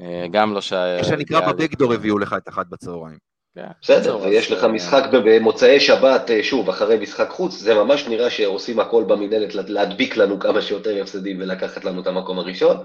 [0.00, 1.02] אה, גם לא שעה...
[1.02, 1.52] כשנקרא.
[1.52, 3.18] בבקדור הביאו לך את אחת בצהריים.
[3.54, 3.66] כן.
[3.82, 8.30] בסדר, ויש לך אה, משחק במוצאי שבת, אה, שוב, אחרי משחק חוץ, זה ממש נראה
[8.30, 12.76] שעושים הכל במינהלת לה- להדביק לנו כמה שיותר הפסדים ולקחת לנו את המקום הראשון.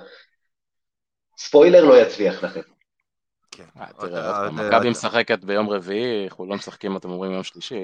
[1.38, 2.62] ספוילר לא יצליח לכם.
[3.56, 3.64] כן.
[3.80, 7.82] אה, אה, אה, מכבי משחקת ביום רביעי, אנחנו לא משחקים, אתם אומרים יום שלישי,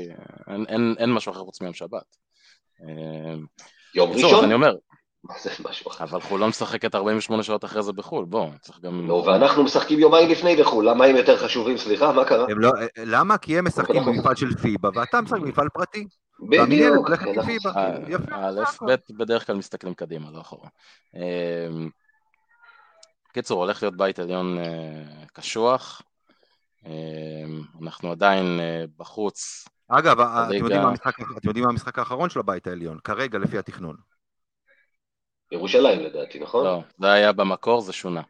[0.48, 2.16] אין- אין אין משהו אחר חוץ מיום שבת.
[2.82, 3.36] אה,
[3.96, 4.44] יום ראשון?
[4.44, 4.76] אני אומר,
[5.24, 6.04] מה זה משהו אחר?
[6.04, 9.08] אבל חולון משחקת 48 שעות אחרי זה בחו"ל, בוא, צריך גם...
[9.08, 11.78] לא, ואנחנו משחקים יומיים לפני בחו"ל, למה הם יותר חשובים?
[11.78, 12.46] סליחה, מה קרה?
[12.50, 13.38] לא, למה?
[13.38, 14.06] כי הם משחקים.
[14.06, 16.06] במפעל של פיבה, ואתה משחק במפעל פרטי.
[16.50, 16.96] בדיוק.
[17.08, 17.72] הולכת עם אנחנו- פיבה.
[17.76, 18.86] אה, יפה, א', זה הכל.
[18.86, 20.70] ב', בדרך כלל מסתכלים קדימה, לא אחורה.
[23.34, 25.04] קיצור, הולך להיות בית עליון אה,
[25.34, 26.02] קשוח.
[26.86, 26.92] אה,
[27.82, 29.66] אנחנו עדיין אה, בחוץ.
[29.88, 33.58] אגב, אתם יודעים מה המשחק- אתם יודעים מה המשחק האחרון של הבית העליון, כרגע לפי
[33.58, 33.96] התכנון.
[35.52, 36.66] ירושלים לדעתי, נכון?
[36.66, 38.22] לא, זה היה במקור, זה שונה.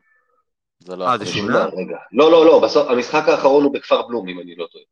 [0.80, 1.08] זה לא...
[1.10, 1.26] אה, זה?
[1.26, 1.97] שונה, רגע.
[2.12, 4.84] לא, לא, לא, בסוף, המשחק האחרון הוא בכפר בלום, אם אני לא טועה.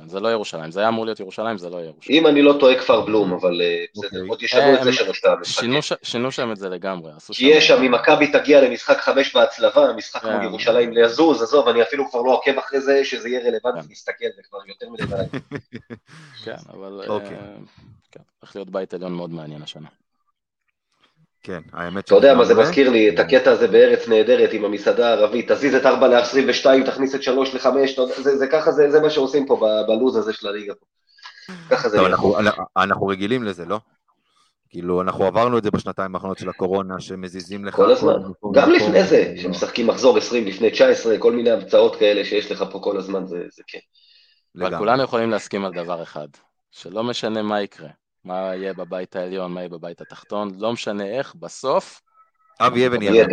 [0.00, 2.18] כן, זה לא ירושלים, זה היה אמור להיות ירושלים, זה לא ירושלים.
[2.20, 4.28] אם אני לא טועה כפר בלום, אבל אה, בסדר, אוקיי.
[4.28, 5.34] עוד ישנו את הם זה שלושתם.
[5.44, 5.92] שינו, ש...
[6.02, 7.12] שינו שם את זה לגמרי.
[7.16, 10.32] עשו שם- שיהיה שם, אם מכבי תגיע למשחק חמש בהצלבה, משחק כן.
[10.36, 13.86] מול ירושלים לזוז, עזוב, אני אפילו כבר לא עוקב אחרי זה, שזה יהיה רלוונטי כן.
[13.88, 15.38] להסתכל, זה כבר יותר מדי.
[16.44, 17.02] כן, אבל...
[17.08, 17.28] אוקיי.
[17.36, 17.54] אה,
[18.12, 19.88] כן, הולך להיות בית עליון מאוד מעניין השנה.
[21.48, 22.54] כן, האמת אתה יודע מה זה.
[22.54, 23.08] מזכיר לי?
[23.08, 27.54] את הקטע הזה בארץ נהדרת עם המסעדה הערבית, תזיז את 4 ל-22, תכניס את 3
[27.54, 27.66] ל-5,
[28.22, 30.74] זה זה ככה, זה זה מה שעושים פה בלוז הזה של הליגה.
[30.74, 30.86] פה.
[31.70, 31.98] ככה זה.
[32.76, 33.80] אנחנו- רגילים לזה, לא?
[34.70, 37.74] כאילו, אנחנו עברנו את זה בשנתיים האחרונות של הקורונה, שמזיזים לך...
[37.74, 38.14] כל הזמן.
[38.54, 38.70] גם.
[38.72, 42.96] לפני זה, שמשחקים מחזור 20 לפני 19, כל מיני המצאות כאלה שיש לך פה כל
[42.98, 43.78] הזמן, זה זה כן.
[44.60, 44.78] אבל.
[44.78, 46.28] כולנו יכולים להסכים על דבר אחד,
[46.70, 47.88] שלא משנה מה יקרה,
[48.24, 52.00] מה יהיה בבית העליון, מה יהיה בבית התחתון, לא משנה איך, בסוף,
[52.60, 53.26] אבי אבן יהיה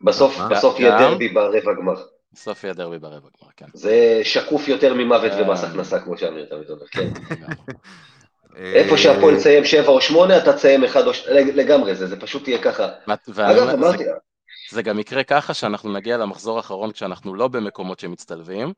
[0.00, 1.94] בסוף יהיה דרבי ברבע גמר.
[2.32, 3.66] בסוף יהיה דרבי ברבע גמר, כן.
[3.74, 5.42] זה שקוף יותר ממוות אה.
[5.42, 7.08] ומס הכנסה, כמו שאמיר תמיד אומר, כן.
[7.30, 7.54] לגמרי.
[8.56, 12.48] איפה שהפועל תסיים 7 או 8, אתה תסיים 1 או 2, לגמרי זה, זה פשוט
[12.48, 12.88] יהיה ככה.
[13.36, 14.10] אגב, אמרתי, זה,
[14.70, 18.72] זה גם יקרה ככה שאנחנו נגיע למחזור האחרון כשאנחנו לא במקומות שמצטלבים,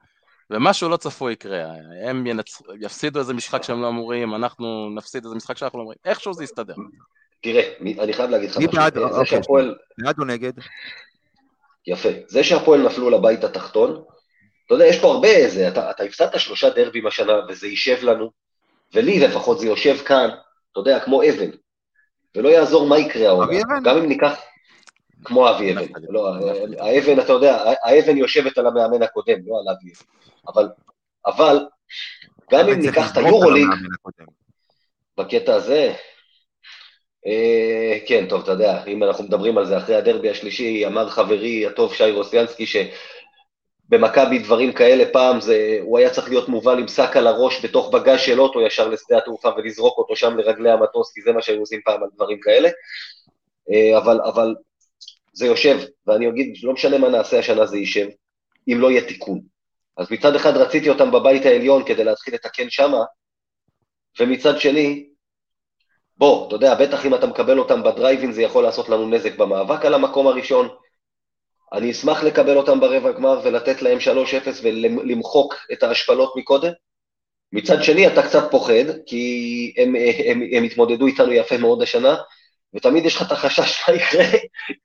[0.52, 1.64] ומשהו לא צפוי יקרה,
[2.08, 2.62] הם ינצ...
[2.80, 6.44] יפסידו איזה משחק שהם לא אמורים, אנחנו נפסיד איזה משחק שאנחנו לא אמורים, איכשהו זה
[6.44, 6.74] יסתדר.
[7.42, 8.94] תראה, אני חייב להגיד לך מי משהו, בעד?
[8.94, 10.52] זה אוקיי, שהפועל, בעד או נגד?
[11.86, 14.02] יפה, זה שהפועל נפלו לבית התחתון,
[14.66, 18.30] אתה יודע, יש פה הרבה איזה, אתה, אתה הפסדת שלושה דרבים השנה, וזה יישב לנו,
[18.94, 20.28] ולי לפחות זה יושב כאן,
[20.72, 21.50] אתה יודע, כמו אבן,
[22.36, 23.82] ולא יעזור מה יקרה העונה, אבן?
[23.84, 24.40] גם אם ניקח,
[25.24, 26.06] כמו אבי אבן, נפתלי.
[26.10, 26.34] לא.
[26.78, 30.68] האבן, אתה יודע, האבן יושבת על המאמן הקודם, לא על אבי אבן, אבל,
[31.26, 31.66] אבל,
[32.52, 33.68] גם אם ניקח את היורוליג.
[35.18, 35.94] בקטע הזה,
[37.26, 41.66] אה, כן, טוב, אתה יודע, אם אנחנו מדברים על זה אחרי הדרבי השלישי, אמר חברי
[41.66, 47.16] הטוב שי רוסיאנסקי שבמכבי דברים כאלה פעם זה, הוא היה צריך להיות מובל עם שק
[47.16, 51.22] על הראש בתוך בגז של אוטו ישר לשדה התעופה ולזרוק אותו שם לרגלי המטוס, כי
[51.22, 52.68] זה מה שהיו עושים פעם על דברים כאלה,
[53.70, 54.54] אה, אבל, אבל
[55.32, 58.06] זה יושב, ואני אגיד, לא משנה מה נעשה השנה זה יישב,
[58.68, 59.40] אם לא יהיה תיקון.
[59.96, 63.04] אז מצד אחד רציתי אותם בבית העליון כדי להתחיל לתקן שמה,
[64.20, 65.08] ומצד שני,
[66.16, 69.84] בוא, אתה יודע, בטח אם אתה מקבל אותם בדרייבין זה יכול לעשות לנו נזק במאבק
[69.84, 70.68] על המקום הראשון.
[71.72, 76.72] אני אשמח לקבל אותם ברבע גמר ולתת להם 3-0 ולמחוק את ההשפלות מקודם.
[77.52, 79.94] מצד שני, אתה קצת פוחד, כי הם,
[80.26, 82.16] הם, הם התמודדו איתנו יפה מאוד השנה,
[82.74, 84.24] ותמיד יש לך את החשש מה יקרה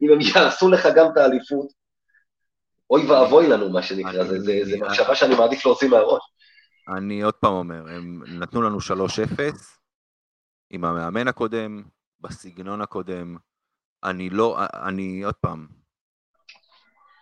[0.01, 1.67] אם הם יהרסו לך גם את האליפות.
[2.89, 6.21] אוי ואבוי לנו, מה שנקרא, זה, מחשבה שאני מעדיף להוציא מהראש.
[6.97, 8.81] אני עוד פעם אומר, הם נתנו לנו 3-0
[10.69, 11.83] עם המאמן הקודם,
[12.19, 13.38] בסגנון הקודם.
[14.03, 15.67] אני לא, אני עוד פעם,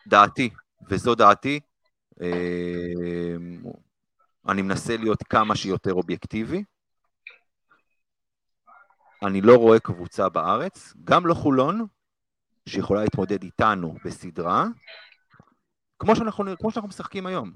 [0.08, 0.50] דעתי,
[0.90, 1.60] וזו דעתי,
[2.22, 3.36] אה,
[4.48, 6.64] אני מנסה להיות כמה שיותר אובייקטיבי.
[9.24, 11.86] אני לא רואה קבוצה בארץ, גם לא חולון,
[12.70, 14.66] שיכולה להתמודד איתנו בסדרה,
[16.00, 17.52] כמו שאנחנו, כמו שאנחנו משחקים היום.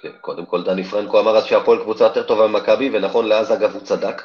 [0.00, 3.74] כן, קודם כל דני פרנקו אמר אז שהפועל קבוצה יותר טובה ממכבי, ונכון לאז אגב
[3.74, 4.22] הוא צדק.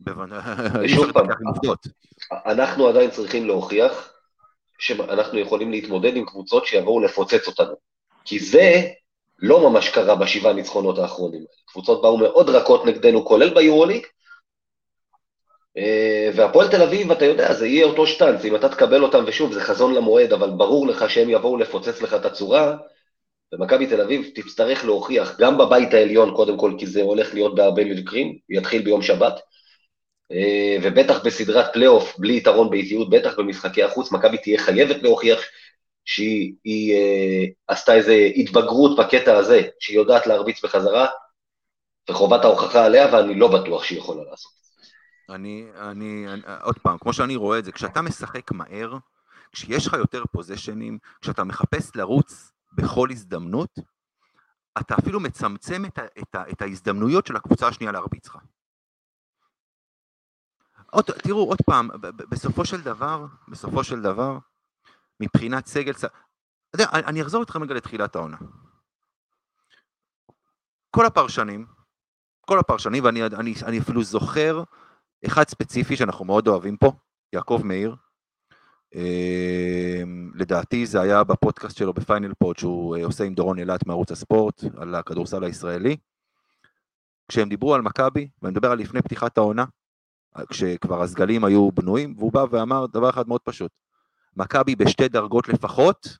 [0.00, 0.38] בוודאי,
[0.84, 1.26] אפשר פעם.
[2.46, 4.12] אנחנו עדיין צריכים להוכיח
[4.78, 7.74] שאנחנו יכולים להתמודד עם קבוצות שיבואו לפוצץ אותנו.
[8.24, 8.82] כי זה
[9.38, 11.44] לא ממש קרה בשבעה ניצחונות האחרונים.
[11.66, 14.06] קבוצות באו מאוד רכות נגדנו, כולל ביורוליג,
[16.34, 19.60] והפועל תל אביב, אתה יודע, זה יהיה אותו שטנץ, אם אתה תקבל אותם, ושוב, זה
[19.60, 22.76] חזון למועד, אבל ברור לך שהם יבואו לפוצץ לך את הצורה,
[23.52, 27.84] ומכבי תל אביב תצטרך להוכיח, גם בבית העליון קודם כל, כי זה הולך להיות בהרבה
[27.84, 29.40] מקרים, יתחיל ביום שבת,
[30.32, 35.40] אה, ובטח בסדרת פלייאוף, בלי יתרון באיטיות, בטח במשחקי החוץ, מכבי תהיה חייבת להוכיח
[36.04, 41.06] שהיא היא, אה, עשתה איזו התבגרות בקטע הזה, שהיא יודעת להרביץ בחזרה,
[42.10, 44.57] וחובת ההוכחה עליה, ואני לא בטוח שהיא יכולה לעשות.
[45.28, 48.98] אני, אני, אני, עוד פעם, כמו שאני רואה את זה, כשאתה משחק מהר,
[49.52, 53.78] כשיש לך יותר פוזיישנים, כשאתה מחפש לרוץ בכל הזדמנות,
[54.80, 58.38] אתה אפילו מצמצם את, ה, את, ה, את ההזדמנויות של הקבוצה השנייה להרביץ לך.
[60.90, 61.88] עוד, תראו, עוד פעם,
[62.30, 64.38] בסופו של דבר, בסופו של דבר,
[65.20, 65.92] מבחינת סגל,
[66.74, 68.36] אני אני אחזור איתכם רגע לתחילת העונה.
[70.90, 71.66] כל הפרשנים,
[72.40, 74.62] כל הפרשנים, ואני אני, אני אפילו זוכר
[75.26, 76.92] אחד ספציפי שאנחנו מאוד אוהבים פה,
[77.32, 77.96] יעקב מאיר.
[78.94, 80.02] אה,
[80.34, 84.64] לדעתי זה היה בפודקאסט שלו בפיינל פוד שהוא אה, עושה עם דורון אילת מערוץ הספורט
[84.76, 85.96] על הכדורסל הישראלי.
[87.28, 89.64] כשהם דיברו על מכבי, ואני מדבר על לפני פתיחת העונה,
[90.48, 93.72] כשכבר הסגלים היו בנויים, והוא בא ואמר דבר אחד מאוד פשוט,
[94.36, 96.18] מכבי בשתי דרגות לפחות,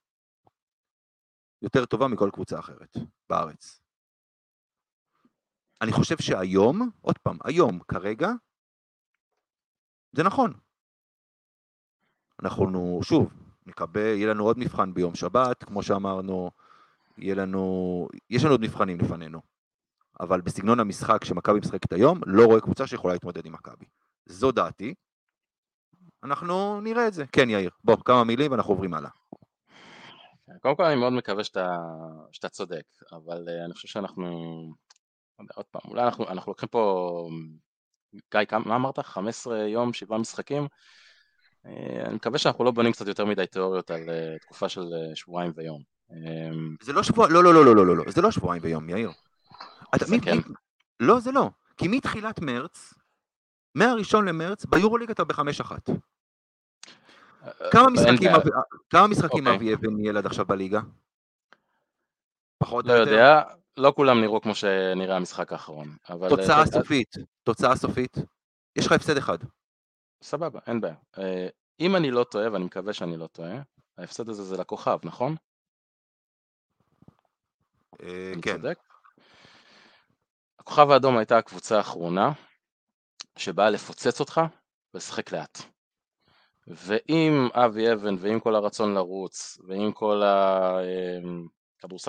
[1.63, 2.97] יותר טובה מכל קבוצה אחרת
[3.31, 3.81] בארץ.
[5.83, 8.31] אני חושב שהיום, עוד פעם, היום, כרגע,
[10.19, 10.53] זה נכון.
[12.43, 13.33] אנחנו, שוב,
[13.67, 16.51] נקבל, יהיה לנו עוד מבחן ביום שבת, כמו שאמרנו,
[17.19, 19.41] יהיה לנו, יש לנו עוד מבחנים לפנינו.
[20.21, 23.85] אבל בסגנון המשחק שמכבי משחקת היום, לא רואה קבוצה שיכולה להתמודד עם מכבי.
[24.27, 24.95] זו דעתי.
[26.25, 27.25] אנחנו נראה את זה.
[27.33, 29.11] כן, יאיר, בוא, כמה מילים ואנחנו עוברים הלאה.
[30.61, 31.77] קודם כל אני מאוד מקווה שאתה,
[32.33, 34.27] שאתה צודק, אבל uh, אני חושב שאנחנו,
[35.55, 37.29] עוד פעם, אולי אנחנו, אנחנו לוקחים פה,
[38.15, 38.99] גיא, מה אמרת?
[38.99, 40.67] 15 יום, 7 משחקים?
[41.65, 41.69] Uh,
[42.05, 45.53] אני מקווה שאנחנו לא בונים קצת יותר מדי תיאוריות על uh, תקופה של uh, שבועיים
[45.55, 45.83] ויום.
[46.83, 49.11] זה לא שבוע, לא, לא, לא, לא, לא, לא, לא, זה לא שבועיים ויום, יאיר.
[49.95, 50.37] אתה, זה מי, כן.
[50.37, 50.43] מי,
[51.01, 51.51] לא, זה לא.
[51.77, 52.95] כי מתחילת מרץ,
[53.75, 55.91] מהראשון למרץ, ביורוליג אתה בחמש אחת.
[57.71, 58.31] כמה משחקים,
[58.91, 59.57] כמה אוקיי.
[59.57, 60.81] אבי אבן ניהל עד עכשיו בליגה?
[62.59, 63.11] פחות לא או יותר?
[63.11, 63.43] יודע,
[63.79, 66.29] לא כולם נראו כמו שנראה המשחק האחרון, אבל...
[66.29, 68.17] תוצאה אה, סופית, תוצאה סופית.
[68.77, 69.39] יש לך הפסד אחד.
[70.23, 70.95] סבבה, אין בעיה.
[71.19, 71.49] אה,
[71.81, 73.63] אם אני לא טועה, ואני מקווה שאני לא טועה,
[73.99, 75.37] ההפסד הזה זה לכוכב, נכון?
[78.03, 78.57] אה, כן.
[78.57, 78.79] צודק?
[80.59, 82.33] הכוכב האדום הייתה הקבוצה האחרונה
[83.37, 84.41] שבאה לפוצץ אותך
[84.95, 85.59] ולשחק לאט.
[86.67, 91.58] ועם אבי אבן ועם כל הרצון לרוץ ועם כל הכדורסל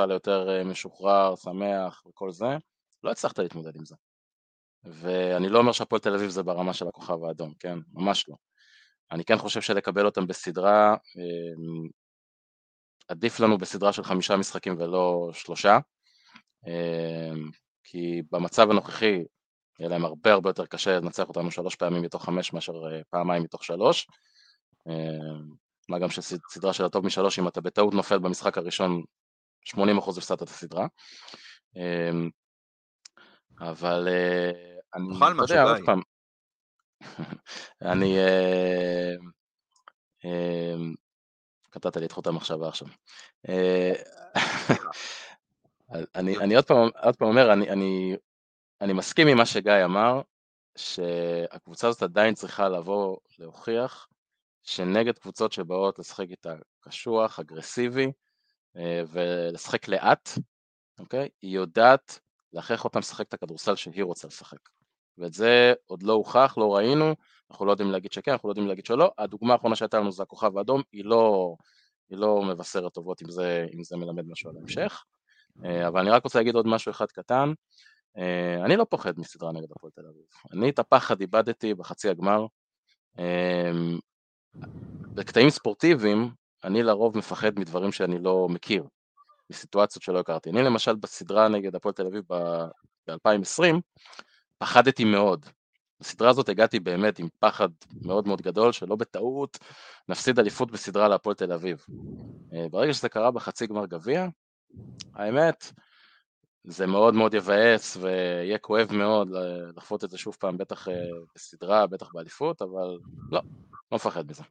[0.10, 2.58] היותר אה, משוחרר, שמח וכל זה,
[3.04, 3.96] לא הצלחת להתמודד עם זה.
[4.84, 7.78] ואני לא אומר שהפועל תל אביב זה ברמה של הכוכב האדום, כן?
[7.94, 8.36] ממש לא.
[9.12, 11.90] אני כן חושב שלקבל אותם בסדרה, אה,
[13.08, 15.80] עדיף לנו בסדרה של חמישה משחקים ולא שלושה,
[16.68, 17.32] אה,
[17.84, 19.24] כי במצב הנוכחי
[19.80, 23.44] יהיה להם הרבה הרבה יותר קשה לנצח אותנו שלוש פעמים מתוך חמש מאשר אה, פעמיים
[23.44, 24.08] מתוך שלוש.
[24.88, 25.40] אה,
[25.90, 29.04] מה גם שסדרה של הטוב משלוש, אם אתה בטעות נופל במשחק הראשון,
[29.68, 30.88] 80% הפסדת את הסדרה.
[31.78, 32.12] אה,
[33.62, 34.52] אבל אה,
[34.96, 35.64] אני, אתה יודע.
[35.64, 36.02] עוד פעם,
[37.92, 39.14] אני, אה,
[40.26, 40.76] אה,
[41.70, 42.88] קטעת לי את חוט המחשבה עכשיו.
[43.50, 43.94] אה,
[46.16, 48.16] אני, אני עוד פעם, עוד פעם אומר, אני, אני,
[48.82, 50.22] אני מסכים עם מה שגיא אמר,
[50.76, 54.08] שהקבוצה הזאת עדיין צריכה לבוא להוכיח
[54.64, 58.12] שנגד קבוצות שבאות לשחק איתה קשוח, אגרסיבי
[59.08, 60.30] ולשחק לאט,
[61.00, 61.30] אוקיי?
[61.42, 62.20] היא יודעת
[62.54, 64.70] להכריח אותם לשחק את הכדורסל שהיא רוצה לשחק.
[65.18, 67.16] ואת זה עוד לא הוכח, לא ראינו,
[67.52, 69.12] אנחנו לא יודעים להגיד שכן, אנחנו לא יודעים להגיד שלא.
[69.18, 71.56] הדוגמה האחרונה שהייתה לנו זה הכוכב האדום, היא לא,
[72.10, 75.04] היא לא מבשרת טובות אם זה, אם זה מלמד משהו על ההמשך.
[75.66, 77.54] אה, אבל אני רק רוצה להגיד עוד משהו אחד קטן.
[78.18, 80.26] אה, אני לא פוחד מסדרה נגד הפועל תל אביב.
[80.54, 82.46] אני את הפחד איבדתי בחצי הגמר.
[83.20, 83.72] אה,
[85.16, 86.32] בקטעים ספורטיביים,
[86.64, 88.84] אני לרוב מפחד מדברים שאני לא מכיר,
[89.50, 90.50] מסיטואציות שלא הכרתי.
[90.50, 93.76] אני למשל בסדרה נגד הפועל תל אביב ב-2020,
[94.58, 95.46] פחדתי מאוד.
[96.00, 97.70] בסדרה הזאת הגעתי באמת עם פחד
[98.02, 99.60] מאוד מאוד גדול, שלא בטעות
[100.10, 101.86] נפסיד אליפות בסדרה להפועל תל אביב.
[102.54, 104.28] אה, ברגע שזה קרה בחצי גמר גביע,
[105.14, 105.72] האמת,
[106.64, 109.28] זה מאוד מאוד יבאס ויהיה כואב מאוד
[109.76, 110.94] לחוות את זה שוב פעם, בטח אה,
[111.36, 113.00] בסדרה, בטח באליפות, אבל
[113.32, 113.42] לא,
[113.92, 114.44] לא מפחד מזה.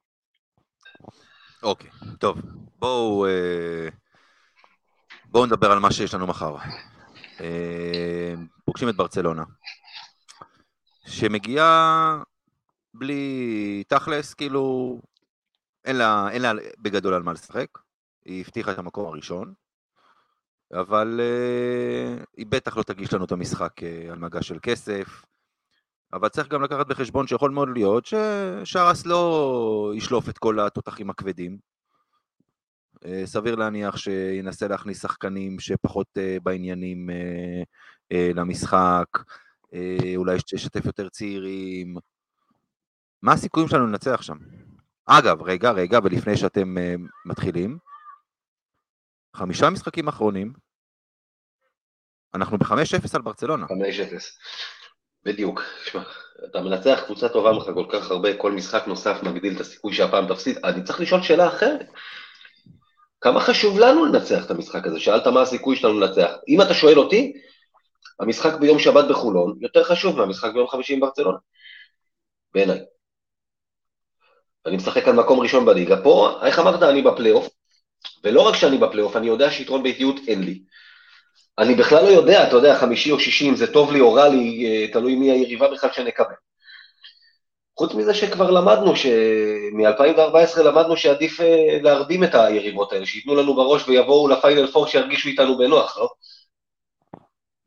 [1.62, 2.40] אוקיי, טוב.
[2.78, 3.88] בואו אה,
[5.24, 6.56] בואו נדבר על מה שיש לנו מחר.
[7.40, 8.34] אה,
[8.64, 9.44] פוגשים את ברצלונה,
[11.06, 12.22] שמגיעה
[12.94, 14.98] בלי תכלס, כאילו,
[15.84, 17.66] אין לה, אין לה בגדול על מה לשחק.
[18.24, 19.54] היא הבטיחה את המקום הראשון,
[20.72, 25.24] אבל uh, היא בטח לא תגיש לנו את המשחק uh, על מגע של כסף.
[26.12, 31.59] אבל צריך גם לקחת בחשבון שיכול מאוד להיות ששרס לא ישלוף את כל התותחים הכבדים.
[32.96, 39.06] Uh, סביר להניח שינסה להכניס שחקנים שפחות uh, בעניינים uh, למשחק,
[40.16, 41.96] אולי ישתף יותר צעירים.
[43.22, 44.36] מה הסיכויים שלנו לנצח שם?
[45.06, 46.74] אגב, רגע, רגע, ולפני שאתם
[47.24, 47.78] מתחילים,
[49.36, 50.52] חמישה משחקים אחרונים,
[52.34, 53.66] אנחנו ב-5-0 על ברצלונה.
[53.66, 53.70] 5-0.
[55.25, 55.62] בדיוק.
[55.85, 56.03] שמע,
[56.45, 60.29] אתה מנצח קבוצה טובה ממך כל כך הרבה, כל משחק נוסף מגדיל את הסיכוי שהפעם
[60.29, 60.59] תפסיד.
[60.64, 61.87] אני צריך לשאול שאלה אחרת.
[63.21, 65.01] כמה חשוב לנו לנצח את המשחק הזה?
[65.01, 66.31] שאלת מה הסיכוי שלנו לנצח.
[66.49, 67.33] אם אתה שואל אותי,
[68.21, 71.39] המשחק ביום שבת בחולון יותר חשוב מהמשחק ביום חמישי עם ברצלונה.
[72.55, 72.81] בעיניי.
[74.66, 76.03] אני משחק על מקום ראשון בליגה.
[76.03, 77.49] פה, איך אמרת, אני בפלייאוף,
[78.25, 80.62] ולא רק שאני בפלייאוף, אני יודע שיתרון ביתיות אין לי.
[81.59, 84.28] אני בכלל לא יודע, אתה יודע, חמישי או שישי, אם זה טוב לי או רע
[84.28, 86.34] לי, אה, תלוי מי היריבה בכלל שנקבל.
[87.78, 88.92] חוץ מזה שכבר למדנו,
[89.72, 95.28] מ-2014 למדנו שעדיף אה, להרדים את היריבות האלה, שייתנו לנו בראש ויבואו לפיינל פור שירגישו
[95.28, 96.09] איתנו בנוח, לא?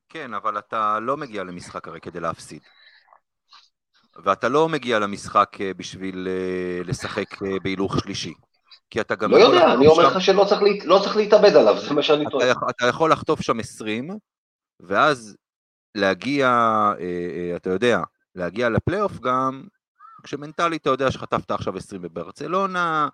[0.10, 2.62] כן, אבל אתה לא מגיע למשחק הרי כדי להפסיד.
[4.24, 6.28] ואתה לא מגיע למשחק אה, בשביל
[6.86, 8.34] לשחק בהילוך שלישי.
[8.92, 9.32] כי אתה גם...
[9.32, 12.02] לא יודע, אני אומר שם- לך שלא צריך להת- לא צריך להתאבד עליו, זה מה
[12.04, 12.52] שאני טוען.
[12.70, 14.10] אתה יכול לחטוף שם 20,
[14.80, 15.38] ואז
[15.96, 18.02] להגיע, אה, אה, אתה יודע,
[18.36, 19.64] להגיע לפלייאוף גם,
[20.24, 23.08] כשמנטלית אתה יודע שחטפת עכשיו 20 בברצלונה,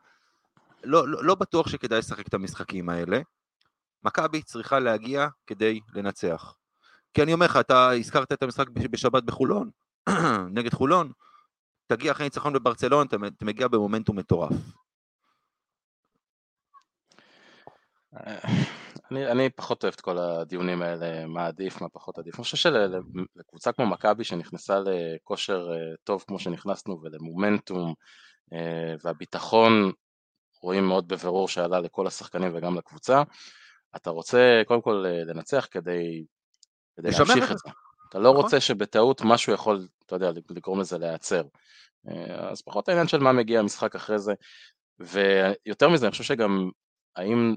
[0.84, 3.20] לא, לא, לא בטוח שכדאי לשחק את המשחקים האלה.
[4.04, 6.56] מכבי צריכה להגיע כדי לנצח.
[7.14, 9.70] כי אני אומר לך, אתה הזכרת את המשחק בש- בשבת בחולון,
[10.58, 11.12] נגד חולון,
[11.88, 14.52] תגיע אחרי ניצחון בברצלונה, אתה, אתה מגיע במומנטום מטורף.
[19.12, 22.36] אני, אני פחות אוהב את כל הדיונים האלה, מה עדיף, מה פחות עדיף.
[22.36, 27.94] אני חושב שלקבוצה כמו מכבי שנכנסה לכושר אה, טוב כמו שנכנסנו ולמומנטום
[28.54, 29.92] אה, והביטחון
[30.62, 33.24] רואים מאוד בבירור שעלה לכל השחקנים וגם לקבוצה,
[33.96, 36.26] אתה רוצה קודם כל אה, לנצח כדי,
[36.98, 37.70] כדי להמשיך את זה.
[38.10, 38.44] אתה לא נכון.
[38.44, 41.44] רוצה שבטעות משהו יכול, אתה יודע, לגרום לזה להיעצר.
[42.52, 44.34] אז פחות העניין של מה מגיע המשחק אחרי זה,
[45.00, 46.70] ויותר מזה, אני חושב שגם
[47.16, 47.56] האם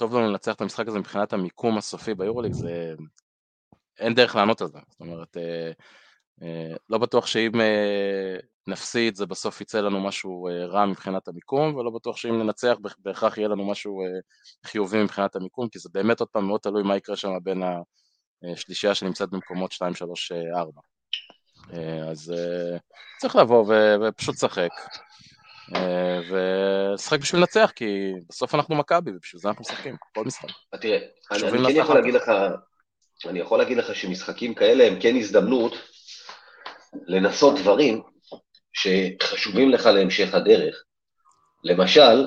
[0.00, 2.94] טוב לנו לנצח את המשחק הזה מבחינת המיקום הסופי ביורוליג, זה...
[3.98, 4.78] אין דרך לענות על זה.
[4.88, 5.72] זאת אומרת, אה,
[6.42, 8.36] אה, לא בטוח שאם אה,
[8.66, 12.96] נפסיד זה בסוף יצא לנו משהו אה, רע מבחינת המיקום, ולא בטוח שאם ננצח בהכ-
[12.98, 14.06] בהכרח יהיה לנו משהו אה,
[14.66, 17.62] חיובי מבחינת המיקום, כי זה באמת עוד פעם מאוד תלוי מה יקרה שם בין
[18.52, 20.80] השלישייה שנמצאת במקומות 2, 3, 4.
[22.10, 22.78] אז אה,
[23.18, 23.74] צריך לבוא
[24.08, 24.70] ופשוט לשחק.
[25.74, 30.48] אה, ולשחק בשביל לנצח, כי בסוף אנחנו מכבי, ובשביל זה אנחנו משחקים, כל משחק.
[30.80, 30.98] תראה,
[31.32, 32.32] אני, כן יכול להגיד לך,
[33.26, 35.74] אני יכול להגיד לך שמשחקים כאלה הם כן הזדמנות
[37.06, 38.02] לנסות דברים
[38.72, 40.84] שחשובים לך להמשך הדרך.
[41.64, 42.26] למשל,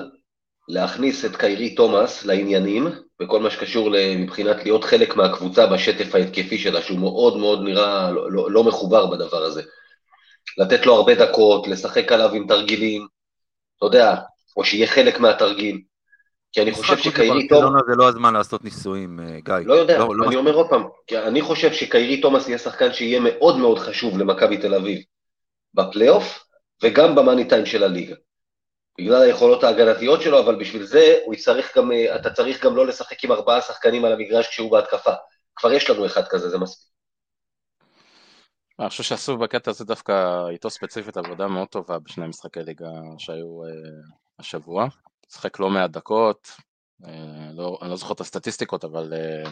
[0.68, 2.88] להכניס את קיירי תומאס לעניינים,
[3.20, 8.32] בכל מה שקשור מבחינת להיות חלק מהקבוצה בשטף ההתקפי שלה, שהוא מאוד מאוד נראה לא,
[8.32, 9.62] לא, לא מחובר בדבר הזה.
[10.58, 13.06] לתת לו הרבה דקות, לשחק עליו עם תרגילים,
[13.86, 14.14] אתה יודע,
[14.56, 15.80] או שיהיה חלק מהתרגיל.
[16.52, 17.62] כי אני חושב שקיירי תומאס...
[17.62, 19.54] ברצלונה זה לא הזמן לעשות ניסויים, אה, גיא.
[19.66, 22.92] לא יודע, לא, לא אני אומר עוד פעם, כי אני חושב שקיירי תומאס יהיה שחקן
[22.92, 25.02] שיהיה מאוד מאוד חשוב למכבי תל אביב
[25.74, 26.44] בפלייאוף,
[26.82, 28.14] וגם במאני טיים של הליגה.
[28.98, 32.86] בגלל היכולות ההגנתיות שלו, אבל בשביל זה הוא יצטרך גם, אה, אתה צריך גם לא
[32.86, 35.12] לשחק עם ארבעה שחקנים על המגרש כשהוא בהתקפה.
[35.56, 36.93] כבר יש לנו אחד כזה, זה מספיק.
[38.80, 40.12] אני חושב שעשו בקטע הזה דווקא
[40.48, 42.86] איתו ספציפית עבודה מאוד טובה בשני משחקי ליגה
[43.18, 43.68] שהיו uh,
[44.38, 44.86] השבוע.
[45.32, 46.48] שחק לא מעט דקות,
[47.02, 47.06] uh,
[47.52, 49.48] לא, אני לא זוכר את הסטטיסטיקות, אבל uh,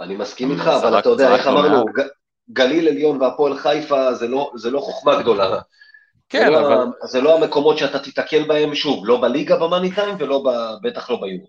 [0.00, 1.84] אני מסכים איתך, אבל זרק- אתה יודע, איך לא אמרנו.
[1.84, 2.08] ג-
[2.52, 5.60] גליל עליון והפועל חיפה זה לא, זה לא חוכמה גדולה.
[6.28, 6.72] כן, זה, לא, אבל
[7.02, 10.48] ה- זה לא המקומות שאתה תיתקל בהם, שוב, לא בליגה במאני טיים ולא ב,
[10.86, 11.46] בטח לא ביורו.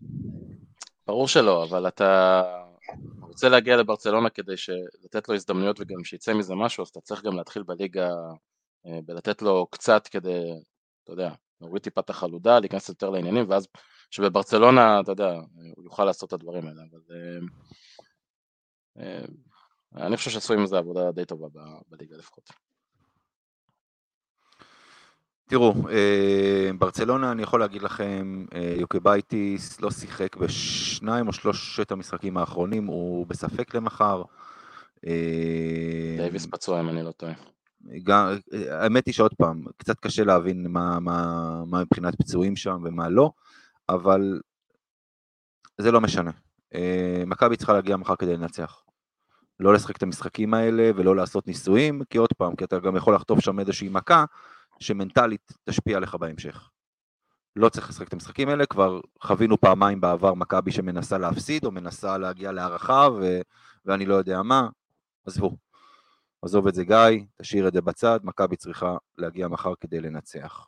[1.07, 2.41] ברור שלא, אבל אתה
[3.37, 4.53] רוצה להגיע לברצלונה כדי
[5.03, 8.09] לתת לו הזדמנויות וגם שיצא מזה משהו, אז אתה צריך גם להתחיל בליגה
[8.85, 10.51] אה, ולתת לו קצת כדי,
[11.03, 11.31] אתה יודע,
[11.61, 13.67] להוריד טיפה את החלודה, להיכנס יותר לעניינים, ואז
[14.11, 15.33] שבברצלונה, אתה יודע,
[15.75, 17.39] הוא יוכל לעשות את הדברים האלה, אבל אה,
[19.03, 21.47] אה, אני חושב שעשו עם זה עבודה די טובה
[21.87, 22.49] בליגה לפחות.
[25.47, 32.37] תראו, אה, ברצלונה, אני יכול להגיד לכם, אה, יוקבייטיס לא שיחק בשניים או שלושת המשחקים
[32.37, 34.23] האחרונים, הוא בספק למחר.
[35.07, 37.33] אה, דייוויס פצוע אם אני לא טועה.
[38.03, 38.27] גם,
[38.69, 43.31] האמת היא שעוד פעם, קצת קשה להבין מה, מה, מה מבחינת פצועים שם ומה לא,
[43.89, 44.39] אבל
[45.77, 46.31] זה לא משנה.
[47.27, 48.83] מכבי צריכה להגיע מחר כדי לנצח.
[49.59, 53.15] לא לשחק את המשחקים האלה ולא לעשות ניסויים, כי עוד פעם, כי אתה גם יכול
[53.15, 54.25] לחטוף שם איזושהי מכה
[54.79, 56.69] שמנטלית תשפיע עליך בהמשך.
[57.55, 62.17] לא צריך לשחק את המשחקים האלה, כבר חווינו פעמיים בעבר מכבי שמנסה להפסיד או מנסה
[62.17, 63.41] להגיע להערכה ו...
[63.85, 64.69] ואני לא יודע מה,
[65.25, 65.57] עזבו.
[66.41, 70.67] עזוב את זה גיא, תשאיר את זה בצד, מכבי צריכה להגיע מחר כדי לנצח.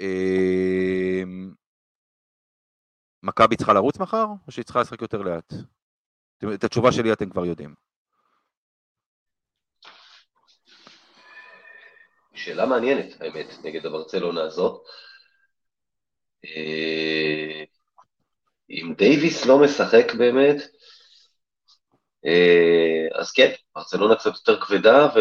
[0.00, 1.54] אמ,
[3.22, 5.52] מכבי צריכה לרוץ מחר, או שהיא צריכה לשחק יותר לאט?
[6.54, 7.74] את התשובה שלי אתם כבר יודעים.
[12.44, 14.82] שאלה מעניינת, האמת, נגד הברצלונה הזאת.
[16.44, 17.64] אה,
[18.70, 20.56] אם דייוויס לא משחק באמת,
[22.26, 25.20] אה, אז כן, ברצלונה קצת יותר כבדה, ו...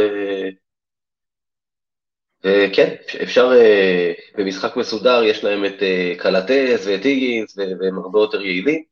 [2.43, 5.83] וכן, אפשר, אה, במשחק מסודר יש להם את
[6.19, 8.83] קלטס ואת היגינס, והם הרבה יותר יעילים.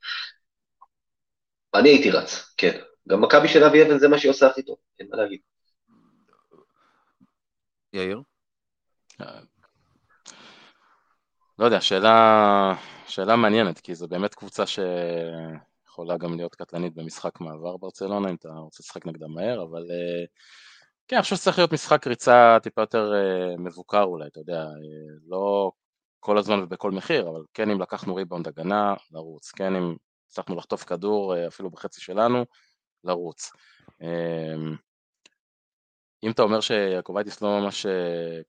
[1.75, 2.79] אני הייתי רץ, כן.
[3.09, 5.39] גם מכבי של אבי אבן זה מה שהיא עושה הכי טוב, אין מה להגיד.
[7.97, 8.21] יאיר?
[11.59, 12.73] לא יודע, שאלה,
[13.07, 18.35] שאלה מעניינת, כי זו באמת קבוצה שיכולה יכולה גם להיות קטלנית במשחק מעבר ברצלונה, אם
[18.35, 20.25] אתה רוצה לשחק נגדה מהר, אבל אה,
[21.07, 24.65] כן, אני חושב שצריך להיות משחק ריצה טיפה יותר אה, מבוקר אולי, אתה יודע,
[25.27, 25.71] לא
[26.19, 29.95] כל הזמן ובכל מחיר, אבל כן אם לקחנו ריבאונד הגנה, לרוץ, כן אם
[30.29, 32.45] הצלחנו לחטוף כדור אפילו בחצי שלנו,
[33.03, 33.51] לרוץ.
[36.23, 37.85] אם אתה אומר שיעקובייטיס לא ממש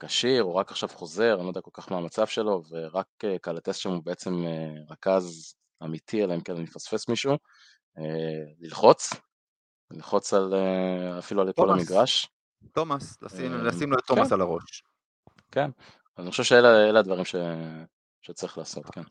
[0.00, 3.06] כשיר, הוא רק עכשיו חוזר, אני לא יודע כל כך מה המצב שלו, ורק
[3.42, 4.44] קלאתס שם הוא בעצם
[4.90, 5.54] רכז
[5.84, 7.38] אמיתי, אלא אם כן אני מפספס מישהו,
[8.60, 9.10] ללחוץ,
[9.90, 10.54] ללחוץ על,
[11.18, 12.28] אפילו על כל המגרש.
[12.72, 14.34] תומאס, לשים, לשים לו את תומאס כן.
[14.34, 14.84] על הראש.
[15.50, 15.70] כן,
[16.18, 17.34] אני חושב שאלה הדברים ש...
[18.22, 19.02] שצריך לעשות, כן.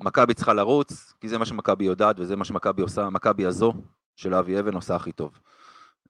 [0.00, 3.72] מכבי צריכה לרוץ, כי זה מה שמכבי יודעת וזה מה שמכבי עושה, מכבי הזו
[4.16, 5.38] של אבי אבן עושה הכי טוב.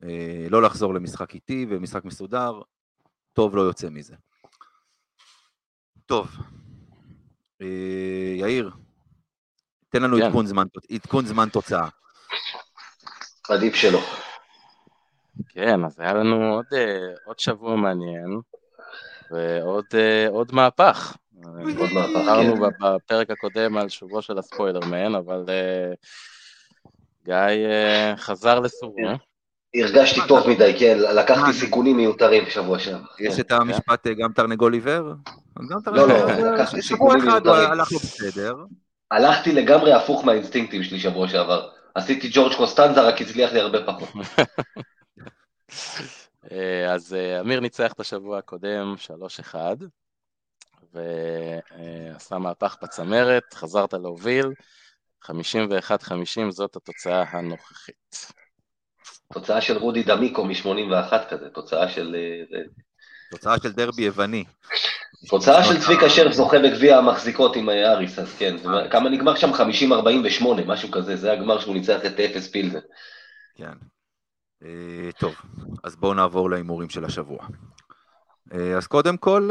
[0.05, 2.61] אה, לא לחזור למשחק איטי ומשחק מסודר,
[3.33, 4.15] טוב לא יוצא מזה.
[6.07, 6.29] טוב,
[7.63, 8.71] אה, יאיר,
[9.89, 10.23] תן לנו כן.
[10.23, 11.89] עדכון, זמן, עדכון זמן תוצאה.
[13.49, 14.01] עדיף שלא.
[15.49, 18.41] כן, אז היה לנו עוד, אה, עוד שבוע מעניין,
[19.31, 19.85] ועוד
[20.29, 21.17] עוד מהפך.
[21.67, 22.71] דיברנו כן.
[22.81, 25.45] בפרק הקודם על שובו של הספוילרמן, אבל
[27.25, 27.37] גיא
[28.17, 29.34] חזר לסורו.
[29.75, 33.07] הרגשתי טוב מדי, כן, לקחתי סיכונים מיותרים בשבוע שעבר.
[33.19, 35.13] יש את המשפט גם תרנגול עיוור?
[35.57, 37.41] לא, לא, לקחתי סיכונים מיותרים.
[37.41, 38.55] שבוע אחד הלך לו בסדר.
[39.11, 41.69] הלכתי לגמרי הפוך מהאינסטינקטים שלי שבוע שעבר.
[41.95, 44.09] עשיתי ג'ורג' קוסטנזה, רק הצליח לי הרבה פחות.
[46.95, 48.95] אז אמיר ניצח את השבוע הקודם
[49.53, 49.55] 3-1,
[50.95, 54.47] ועשה מהפך בצמרת, חזרת להוביל,
[55.25, 55.31] 51-50
[56.51, 58.27] זאת התוצאה הנוכחית.
[59.35, 62.17] תוצאה של רודי דמיקו מ-81 כזה, תוצאה של...
[62.55, 62.61] אה,
[63.31, 64.45] תוצאה של דרבי יווני.
[65.29, 68.57] תוצאה של צביקה שרף זוכה בגביע המחזיקות עם אה, אריס, אז כן,
[68.91, 69.51] כמה נגמר שם?
[69.51, 72.79] 50-48, משהו כזה, זה הגמר שהוא ניצח את אפס פילזן.
[73.55, 73.73] כן.
[74.65, 75.35] אה, טוב,
[75.85, 77.39] אז בואו נעבור להימורים של השבוע.
[78.77, 79.51] אז קודם כל,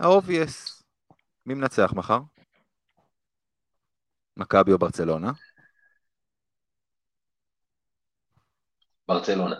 [0.00, 0.82] ה-obvious.
[1.46, 2.18] מי מנצח מחר?
[4.36, 5.32] מכבי או ברצלונה?
[9.08, 9.56] ברצלונה.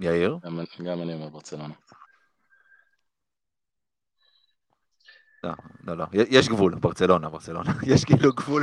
[0.00, 0.36] יאיר?
[0.84, 1.74] גם אני אומר ברצלונה.
[5.44, 5.50] לא,
[5.86, 8.62] לא, לא, יש גבול, ברצלונה, ברצלונה, יש כאילו גבול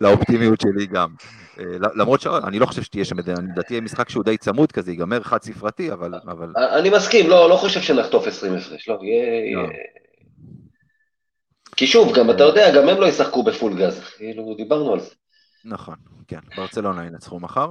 [0.00, 1.14] לאופטימיות שלי גם.
[1.58, 5.22] אה, למרות שאני לא חושב שתהיה שם, לדעתי יהיה משחק שהוא די צמוד כזה, ייגמר
[5.22, 6.12] חד ספרתי, אבל...
[6.78, 9.68] אני מסכים, לא, לא חושב שנחטוף 20 הפרש, לא, יהיה...
[11.80, 15.14] כי שוב, גם אתה יודע, גם הם לא ישחקו בפול גז, כאילו, דיברנו על זה.
[15.64, 15.94] נכון,
[16.28, 17.70] כן, ברצלונה ינצחו מחר.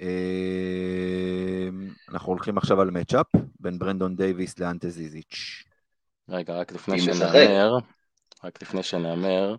[0.00, 1.68] אה,
[2.08, 3.26] אנחנו הולכים עכשיו על מצ'אפ
[3.60, 5.64] בין ברנדון דייוויס לאנטה זיזיץ'.
[6.28, 7.78] רגע, רק לפני שנאמר,
[8.44, 9.56] רק לפני שנאמר,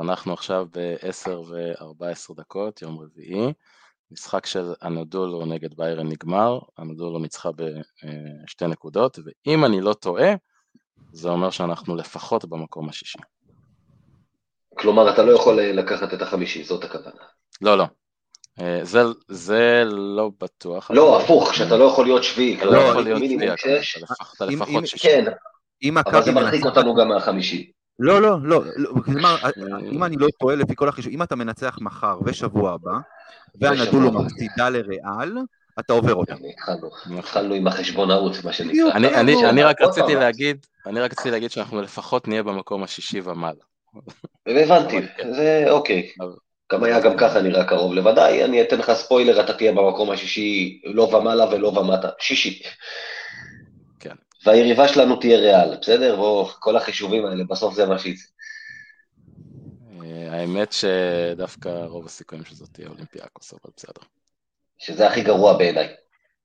[0.00, 3.52] אנחנו עכשיו ב-10 ו-14 דקות, יום רביעי.
[4.10, 10.34] משחק של אנדולו נגד ביירן נגמר, אנדולו ניצחה בשתי נקודות, ואם אני לא טועה,
[11.12, 13.18] זה אומר שאנחנו לפחות במקום השישי.
[14.78, 17.20] כלומר, אתה לא יכול לקחת את החמישי, זאת הכוונה.
[17.62, 17.84] לא, לא.
[18.60, 20.90] אה, זה, זה לא בטוח.
[20.90, 22.56] לא, הפוך, שאתה לא יכול להיות שביעי.
[22.56, 23.52] אתה לא יכול להיות שביעי,
[24.36, 25.08] אתה לפחות שישי.
[25.08, 25.24] כן,
[26.06, 27.70] אבל זה מרחיק אותנו גם מהחמישי.
[27.98, 28.62] לא, לא, לא,
[29.04, 29.50] כלומר, אה,
[29.92, 32.92] אם אני לא טועה לפי כל החישוב, אם אתה מנצח מחר ושבוע הבא,
[33.60, 35.36] והנדולו מפסידה לריאל,
[35.80, 36.36] אתה עובר אותם.
[37.18, 38.92] התחלנו עם החשבונאות, מה שנקרא.
[39.50, 43.64] אני רק רציתי להגיד, אני רק רציתי להגיד שאנחנו לפחות נהיה במקום השישי ומעלה.
[44.46, 45.00] הבנתי,
[45.30, 46.10] זה אוקיי.
[46.72, 50.80] גם היה גם ככה נראה קרוב לוודאי, אני אתן לך ספוילר, אתה תהיה במקום השישי,
[50.84, 52.62] לא ומעלה ולא ומטה, שישי.
[54.00, 54.14] כן.
[54.44, 56.16] והיריבה שלנו תהיה ריאל, בסדר?
[56.16, 58.28] בואו, כל החישובים האלה, בסוף זה מה שיצא.
[60.02, 64.02] אה, האמת שדווקא רוב הסיכויים שזאת תהיה אולימפיאקוס, אבל בסדר.
[64.84, 65.88] שזה הכי גרוע בעיניי.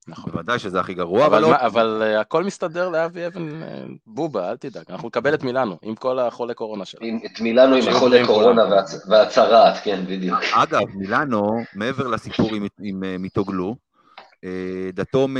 [0.08, 0.32] נכון.
[0.32, 1.46] בוודאי שזה הכי גרוע, אבל...
[1.46, 1.66] אבל, לא...
[1.66, 3.66] אבל uh, הכל מסתדר לאבי אבן, uh,
[4.08, 7.20] בובה, אל תדאג, אנחנו נקבל את מילאנו, עם כל החולי קורונה שלנו.
[7.26, 9.08] את מילאנו עם החולי קורונה והצ...
[9.10, 10.40] והצרעת, כן, בדיוק.
[10.54, 13.76] אגב, מילאנו, מעבר לסיפור עם, עם uh, מיטוגלו,
[14.20, 14.48] uh,
[14.94, 15.38] דתום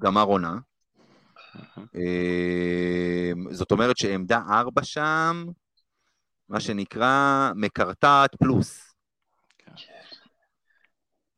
[0.00, 0.54] גמר עונה,
[3.50, 5.44] זאת אומרת שעמדה ארבע שם,
[6.48, 8.87] מה שנקרא מקרטעת פלוס.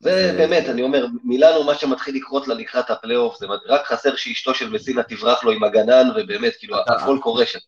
[0.00, 4.54] זה באמת, אני אומר, מילאנו מה שמתחיל לקרות לה לקראת הפלייאוף, זה רק חסר שאשתו
[4.54, 7.58] של מסינה תברח לו עם הגנן, ובאמת, כאילו, הכל קורה שם.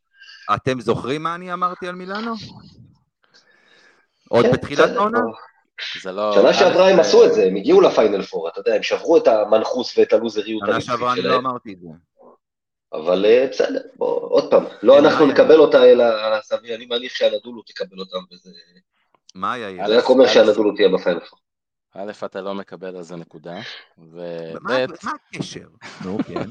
[0.54, 2.34] אתם זוכרים מה אני אמרתי על מילאנו?
[4.28, 5.18] עוד כן, בתחילת העונה?
[6.04, 9.16] לא- שנה שעברה הם עשו את זה, הם הגיעו לפיינל פור, אתה יודע, הם שברו
[9.16, 10.62] את המנחוס ואת הלוזריות.
[10.66, 11.88] שנה שעברה אני לא אמרתי את זה.
[12.92, 16.04] אבל אה, בסדר, בוא, עוד פעם, לא אנחנו נקבל אותה, אלא
[16.40, 18.50] סביר, אני מניח שהנדולו תקבל אותם, וזה
[19.34, 19.98] מה היה זה?
[19.98, 21.38] רק אומר שהנדולו תהיה בפיינל פור.
[21.94, 23.54] א', אתה לא מקבל על זה נקודה,
[23.98, 24.18] וב',
[24.62, 25.68] מה הקשר?
[26.04, 26.50] נו, כן.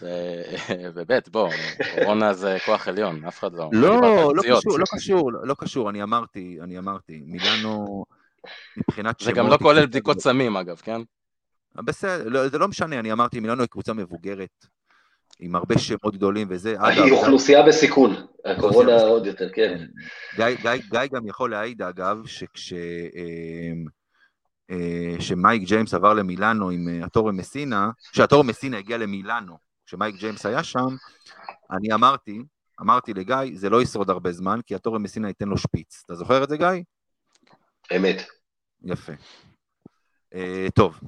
[0.94, 1.48] וב', בוא,
[1.94, 3.68] קורונה זה כוח עליון, אף אחד לא...
[3.72, 4.00] לא,
[4.34, 4.42] לא.
[4.42, 8.04] קשור, לא קשור, לא קשור, אני אמרתי, אני אמרתי, מילאנו,
[8.76, 9.36] מבחינת זה שמות...
[9.36, 11.00] גם לא כולל בדיקות סמים אגב, כן?
[11.74, 14.66] בסדר, לא, זה לא משנה, אני אמרתי, מילאנו היא קבוצה מבוגרת,
[15.40, 19.00] עם הרבה שמות גדולים וזה, אגב, היא אוכלוסייה בסיכון, הקורונה.
[19.00, 19.84] עוד יותר, כן.
[20.90, 22.72] גיא, גם יכול להעיד, אגב, שכש...
[24.72, 30.16] אה, אה, שמייק ג'יימס עבר למילאנו עם אה, הטורי מסינה, כשהטורי מסינה הגיע למילאנו, כשמייק
[30.16, 30.96] ג'יימס היה שם,
[31.70, 32.42] אני אמרתי,
[32.80, 36.02] אמרתי לגיא, זה לא ישרוד הרבה זמן, כי הטורי מסינה ייתן לו שפיץ.
[36.06, 36.66] אתה זוכר את זה, גיא?
[37.96, 38.16] אמת.
[38.84, 39.12] יפה.
[40.34, 41.00] אה, טוב,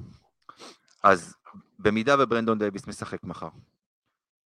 [1.03, 1.35] אז
[1.79, 3.49] במידה וברנדון דייוויס משחק מחר,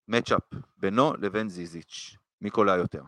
[0.07, 3.01] מצ'אפ בינו לבין זיזיץ', מי קולע יותר?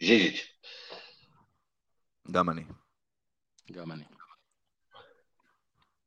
[0.00, 0.53] ז'יז'יץ'.
[2.30, 2.64] גם אני.
[3.72, 4.04] גם אני.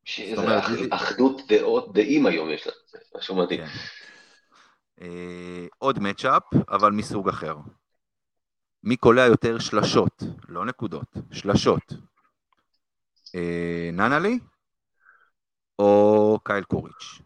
[0.05, 0.93] שאיזה אומרת, אח- ז'יז'יץ'.
[0.93, 3.59] אחדות דעות דעים היום יש לנו, זה משהו מדהים.
[3.61, 3.71] כן.
[5.01, 7.55] אה, עוד מצ'אפ, אבל מסוג אחר.
[8.83, 11.93] מי קולע יותר שלשות, לא נקודות, שלשות.
[13.35, 14.39] אה, ננלי
[15.79, 17.21] או קייל קוריץ'?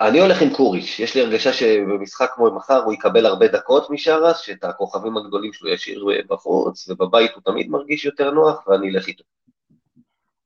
[0.00, 4.38] אני הולך עם קוריץ', יש לי הרגשה שבמשחק כמו מחר הוא יקבל הרבה דקות משרס,
[4.38, 9.24] שאת הכוכבים הגדולים שלו ישאיר בחוץ, ובבית הוא תמיד מרגיש יותר נוח, ואני אלך איתו.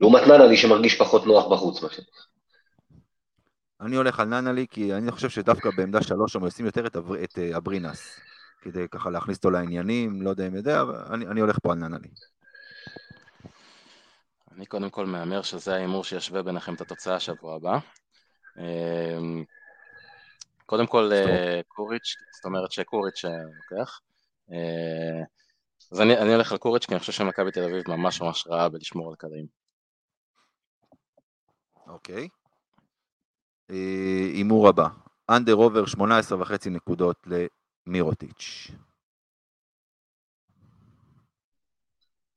[0.01, 2.23] לעומת ננלי שמרגיש פחות נוח בחוץ, מה שנקרא.
[3.81, 7.25] אני הולך על ננלי, כי אני חושב שדווקא בעמדה שלוש הם עושים יותר את, אבר,
[7.25, 8.21] את אה, אברינס,
[8.63, 11.79] כדי ככה להכניס אותו לעניינים, לא יודע אם יודע, אבל אני, אני הולך פה על
[11.79, 12.09] ננלי.
[14.57, 17.79] אני קודם כל מהמר שזה ההימור שישווה ביניכם את התוצאה השבוע הבא.
[18.59, 19.45] אמ,
[20.67, 24.01] קודם כל אה, קוריץ', זאת אומרת שקוריץ' אה, לוקח.
[24.53, 25.25] אה,
[25.93, 28.69] אז אני, אני הולך על קוריץ' כי אני חושב שמכבי תל אביב ממש ממש רעה
[28.69, 29.47] בלשמור על קלעים.
[31.87, 32.29] אוקיי.
[34.33, 34.89] הימור הבא,
[35.31, 37.27] אנדר עובר 18 וחצי נקודות
[37.87, 38.71] למירוטיץ'.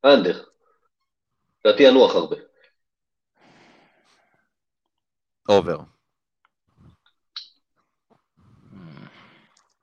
[0.06, 0.44] אנדר.
[1.66, 2.36] לדעתי ינוח הרבה.
[5.50, 5.91] אובר.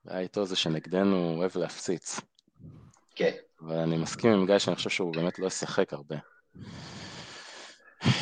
[0.08, 2.20] הבעיה איתו זה שנגדנו הוא אוהב להפציץ.
[3.14, 3.32] כן.
[3.60, 6.16] אבל אני מסכים עם גיא שאני חושב שהוא באמת לא ישחק הרבה.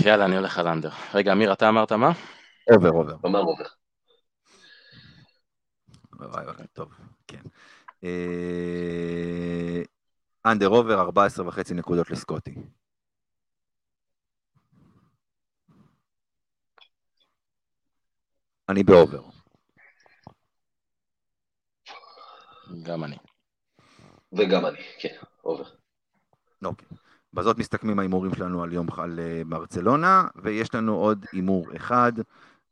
[0.04, 0.90] יאללה, אני הולך על under.
[1.14, 2.12] רגע, אמיר, אתה אמרת מה?
[2.70, 3.16] over, over.
[3.26, 3.64] אמר over.
[6.12, 6.92] וואי, וואי, טוב,
[7.26, 7.42] כן.
[8.04, 9.82] אה,
[10.46, 12.54] under over 14 וחצי נקודות לסקוטי.
[18.68, 19.35] אני באובר.
[22.82, 23.16] גם אני.
[24.32, 25.64] וגם אני, כן, עובר.
[26.64, 26.88] אוקיי.
[27.32, 32.12] בזאת מסתכמים ההימורים שלנו על יום על אה, ברצלונה, ויש לנו עוד הימור אחד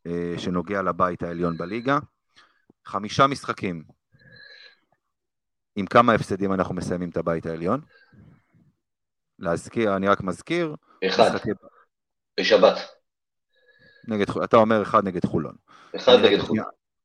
[0.07, 1.99] אה, שנוגע לבית העליון בליגה.
[2.87, 3.85] חמישה משחקים.
[5.77, 7.81] עם כמה הפסדים אנחנו מסיימים את הבית העליון?
[9.39, 10.75] להזכיר, אני רק מזכיר,
[11.09, 11.51] אחד, משחקי-
[12.41, 12.77] בשבת.
[14.09, 15.55] נגד, אתה אומר אחד נגד חולון.
[15.97, 16.59] אחד נגד חוץ.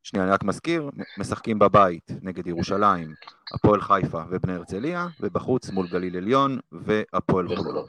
[0.03, 3.13] שנייה, אני רק מזכיר, משחקים בבית נגד ירושלים,
[3.53, 7.85] הפועל חיפה ובני הרצליה, ובחוץ מול גליל עליון והפועל חולון.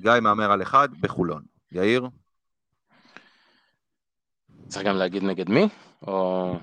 [0.00, 1.42] גיא מהמר על אחד בחולון.
[1.72, 2.08] יאיר?
[4.68, 5.68] צריך גם להגיד נגד מי?
[6.06, 6.54] או...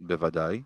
[0.00, 0.62] בוודאי.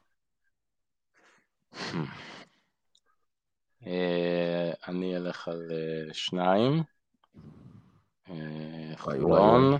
[3.86, 6.82] אה, אני אלך על אה, שניים.
[8.30, 9.78] אה, חולון.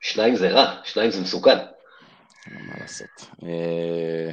[0.00, 1.73] שניים זה רע, שניים זה מסוכן.
[2.50, 3.30] מה לעשות.
[3.42, 4.30] אה,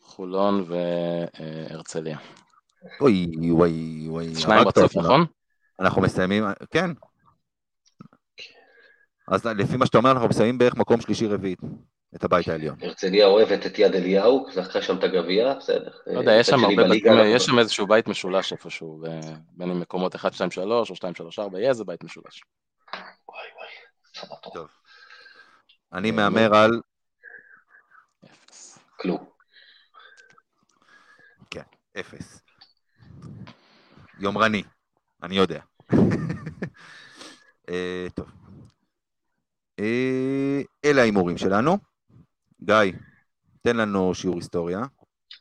[0.00, 2.18] חולון והרצליה.
[3.00, 4.34] אוי, וואי, וואי.
[4.34, 4.96] שניים רצוף.
[4.96, 5.26] נכון?
[5.80, 6.90] אנחנו מסיימים, כן.
[9.28, 11.56] אז לפי מה שאתה אומר, אנחנו מסיימים בערך מקום שלישי-רביעי
[12.16, 12.76] את הבית העליון.
[12.82, 15.90] הרצליה אוהבת את יד אליהו, לקחה שם את הגביע, בסדר.
[16.06, 19.02] לא יודע, יש מצד שם הרבה בתים, אנחנו- יש שם איזשהו בית משולש איפשהו,
[19.50, 22.42] בין אם מקומות 1, 2, 3 או 2, 3, 4, יהיה איזה בית משולש.
[23.28, 23.68] וואי וואי,
[24.14, 24.68] סבבה טוב.
[25.92, 26.70] אני מהמר על
[28.24, 28.78] אפס.
[29.00, 29.24] כלום.
[32.00, 32.42] אפס.
[34.20, 34.62] יומרני,
[35.22, 35.60] אני יודע.
[37.68, 38.30] אה, טוב.
[39.80, 41.78] אה, אלה ההימורים שלנו.
[42.64, 42.92] גיא,
[43.62, 44.80] תן לנו שיעור היסטוריה.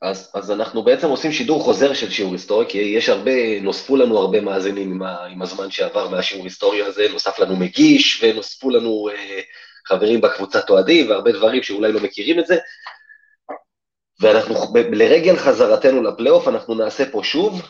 [0.02, 4.18] אז, אז אנחנו בעצם עושים שידור חוזר של שיעור היסטוריה, כי יש הרבה, נוספו לנו
[4.18, 9.10] הרבה מאזינים עם, ה, עם הזמן שעבר מהשיעור היסטוריה הזה, נוסף לנו מגיש, ונוספו לנו
[9.10, 9.42] אה,
[9.88, 12.58] חברים בקבוצת אוהדים, והרבה דברים שאולי לא מכירים את זה.
[14.20, 14.56] ואנחנו,
[14.92, 17.62] לרגל חזרתנו לפלייאוף, אנחנו נעשה פה שוב,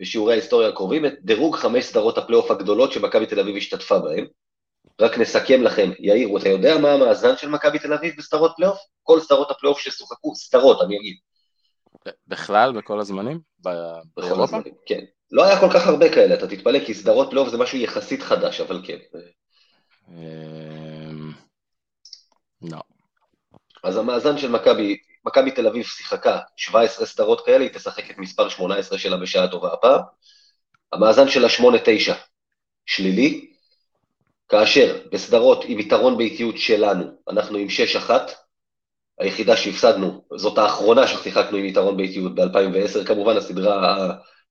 [0.00, 4.26] בשיעורי ההיסטוריה הקרובים, את דירוג חמש סדרות הפלייאוף הגדולות שמכבי תל אביב השתתפה בהן.
[5.00, 8.78] רק נסכם לכם, יאיר, אתה יודע מה המאזן של מכבי תל אביב בסדרות פלייאוף?
[9.02, 11.16] כל סדרות הפלייאוף ששוחקו, סדרות, אני אגיד.
[12.26, 13.40] בכלל, בכל הזמנים?
[13.60, 14.42] בכל?
[14.42, 15.04] הזמנים, כן.
[15.30, 18.60] לא היה כל כך הרבה כאלה, אתה תתפלא, כי סדרות פלייאוף זה משהו יחסית חדש,
[18.60, 18.98] אבל כן.
[20.08, 21.32] אמ,
[22.62, 22.80] לא.
[23.84, 28.48] אז המאזן של מכבי, מכבי תל אביב שיחקה 17 סדרות כאלה, היא תשחק את מספר
[28.48, 30.00] 18 שלה בשעה טובה הפעם.
[30.92, 32.12] המאזן שלה 8-9,
[32.86, 33.52] שלילי,
[34.48, 37.66] כאשר בסדרות עם יתרון באיטיות שלנו, אנחנו עם
[38.08, 38.10] 6-1,
[39.18, 44.08] היחידה שהפסדנו, זאת האחרונה ששיחקנו עם יתרון באיטיות ב-2010, כמובן הסדרה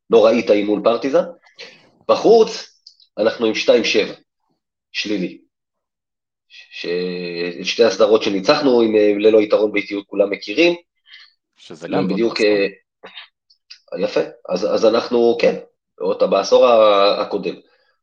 [0.09, 1.23] הנוראית ההיא מול פרטיזן.
[2.09, 2.81] בחוץ,
[3.17, 4.13] אנחנו עם 2-7,
[4.91, 5.41] שלילי.
[6.49, 6.85] ש...
[7.63, 10.75] שתי הסדרות שניצחנו עם אה, ללא יתרון באיטיות כולם מכירים,
[11.57, 12.67] שזה גם גם בדיוק, אה,
[13.99, 15.55] יפה, אז, אז אנחנו, כן,
[15.99, 16.67] עוד בעשור
[17.21, 17.55] הקודם,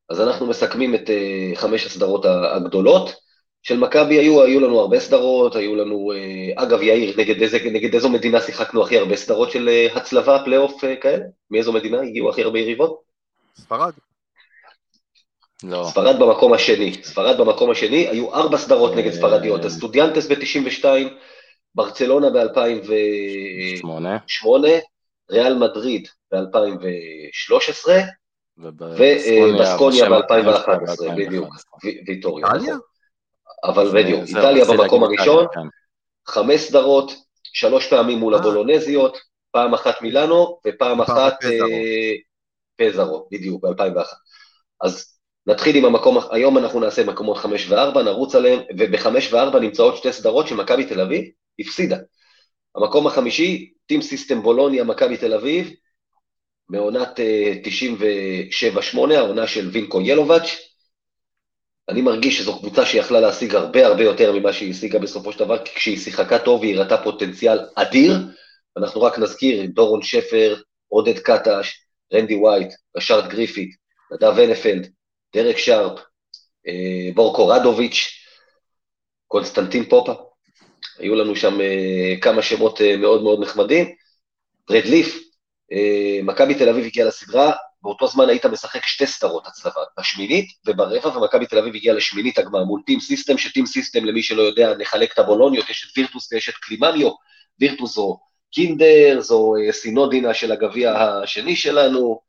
[0.08, 3.24] אז אנחנו מסכמים את אה, חמש הסדרות הגדולות,
[3.64, 7.94] של מכבי היו, היו לנו הרבה סדרות, היו לנו, אה, אגב יאיר, נגד, איזה, נגד
[7.94, 11.24] איזו מדינה שיחקנו הכי הרבה סדרות של אה, הצלבה, פלייאוף אה, כאלה?
[11.50, 13.00] מאיזו מדינה הגיעו הכי הרבה יריבות?
[13.56, 13.92] ספרד.
[15.62, 15.86] לא.
[15.90, 19.12] ספרד במקום השני, ספרד במקום השני, היו ארבע סדרות נגד.
[19.12, 20.84] ספרדיות, אסטודיאנטס ב-92,
[21.74, 23.80] ברצלונה ב-2008,
[24.26, 24.68] שמונה,
[25.30, 27.88] ריאל מדריד ב-2013,
[28.58, 31.78] ובסקוניה ובסקוניה בשם ב-2011, ב- בדיוק, 2011.
[31.84, 32.46] ו- ויטוריה.
[32.46, 32.74] איטליה?
[32.74, 32.80] נכון.
[33.64, 35.60] אבל בדיוק, איטליה במקום הראשון, כן.
[36.26, 38.40] חמש סדרות, שלוש פעמים מול אה.
[38.40, 39.18] הבולונזיות,
[39.50, 41.68] פעם אחת מילאנו ופעם אחת פזרו.
[41.68, 42.14] אה,
[42.76, 44.14] פזרו, בדיוק, ב-2001.
[44.80, 45.14] אז
[45.46, 50.12] נתחיל עם המקום, היום אנחנו נעשה מקומות חמש וארבע, נרוץ עליהם, ובחמש וארבע נמצאות שתי
[50.12, 51.24] סדרות שמכבי תל אביב
[51.60, 51.96] הפסידה.
[52.76, 55.70] המקום החמישי, טים סיסטם בולוניה, מכבי תל אביב,
[56.68, 57.52] מעונת אה,
[58.94, 60.56] 97-8, העונה של וינקו ילובץ'.
[61.88, 65.64] אני מרגיש שזו קבוצה שיכלה להשיג הרבה הרבה יותר ממה שהיא השיגה בסופו של דבר,
[65.64, 68.12] כי כשהיא שיחקה טוב היא הראתה פוטנציאל אדיר.
[68.76, 70.56] אנחנו רק נזכיר, דורון שפר,
[70.88, 71.80] עודד קטש,
[72.14, 73.76] רנדי ווייט, רשארד גריפית,
[74.12, 74.88] נדב הנפלד,
[75.34, 76.00] דרק שרפ,
[76.66, 78.10] אה, בורקו רדוביץ',
[79.28, 80.14] קונסטנטין פופה.
[80.98, 83.94] היו לנו שם אה, כמה שמות אה, מאוד מאוד נחמדים.
[84.70, 85.23] רד ליף, אה,
[86.22, 87.52] מכבי תל אביב הגיעה לסדרה,
[87.82, 92.64] באותו זמן היית משחק שתי סדרות הצלבה, בשמינית וברבע, ומכבי תל אביב הגיעה לשמינית הגמר
[92.64, 96.48] מול טים סיסטם, שטים סיסטם, למי שלא יודע, נחלק את הבולוניות, יש את וירטוס ויש
[96.48, 97.10] את קליממיו,
[97.60, 98.18] וירטוס זו
[98.52, 102.20] קינדר, זו אה, סינודינה של הגביע השני שלנו,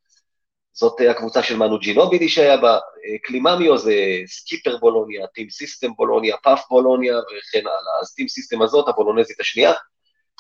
[0.74, 5.94] זאת אה, הקבוצה של מנו ג'ינובילי שהיה בה, אה, קליממיו זה סקיפר בולוניה, טים סיסטם
[5.98, 9.74] בולוניה, פאף בולוניה וכן הלאה, אז טים סיסטם הזאת, הבולונזית השנייה,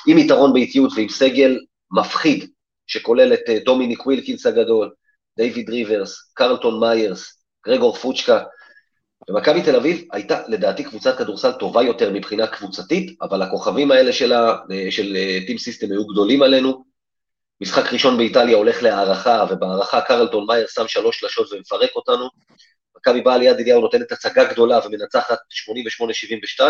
[0.08, 1.60] עם יתרון ביתיות ועם סגל
[1.92, 2.50] מפחיד,
[2.88, 4.92] שכולל את אה, דומיניק ווילקינס הגדול,
[5.38, 8.44] דיוויד ריברס, קרלטון מיירס, גרגור פוצ'קה,
[9.30, 14.56] ומכבי תל אביב הייתה לדעתי קבוצת כדורסל טובה יותר מבחינה קבוצתית, אבל הכוכבים האלה שלה,
[14.72, 16.86] אה, של אה, טים סיסטם היו גדולים עלינו.
[17.62, 22.30] משחק ראשון באיטליה הולך להערכה, ובהערכה קרלטון מאייר שם שלוש שלשות ומפרק אותנו.
[22.98, 25.38] מכבי באה ליד אליהו נותנת הצגה גדולה ומנצחת
[26.60, 26.64] 88-72,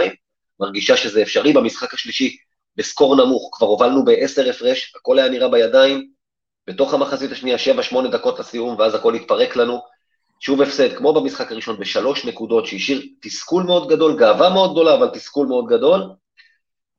[0.60, 1.54] מרגישה שזה אפשרי.
[1.54, 2.38] במשחק השלישי,
[2.78, 6.10] בסקור נמוך, כבר הובלנו בעשר הפרש, הכל היה נראה בידיים.
[6.68, 7.58] בתוך המחצית השנייה,
[7.92, 9.80] 7-8 דקות לסיום, ואז הכל התפרק לנו.
[10.40, 15.08] שוב הפסד, כמו במשחק הראשון, בשלוש נקודות, שהשאיר תסכול מאוד גדול, גאווה מאוד גדולה, אבל
[15.08, 16.02] תסכול מאוד גדול.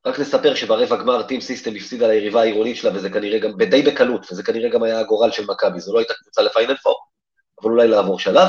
[0.06, 4.26] רק נספר שברבע גמר טים סיסטם הפסידה ליריבה העירונית שלה, וזה כנראה גם, די בקלות,
[4.32, 6.96] וזה כנראה גם היה הגורל של מכבי, זו לא הייתה קבוצה לפיינל פור,
[7.62, 8.48] אבל אולי לעבור שלב.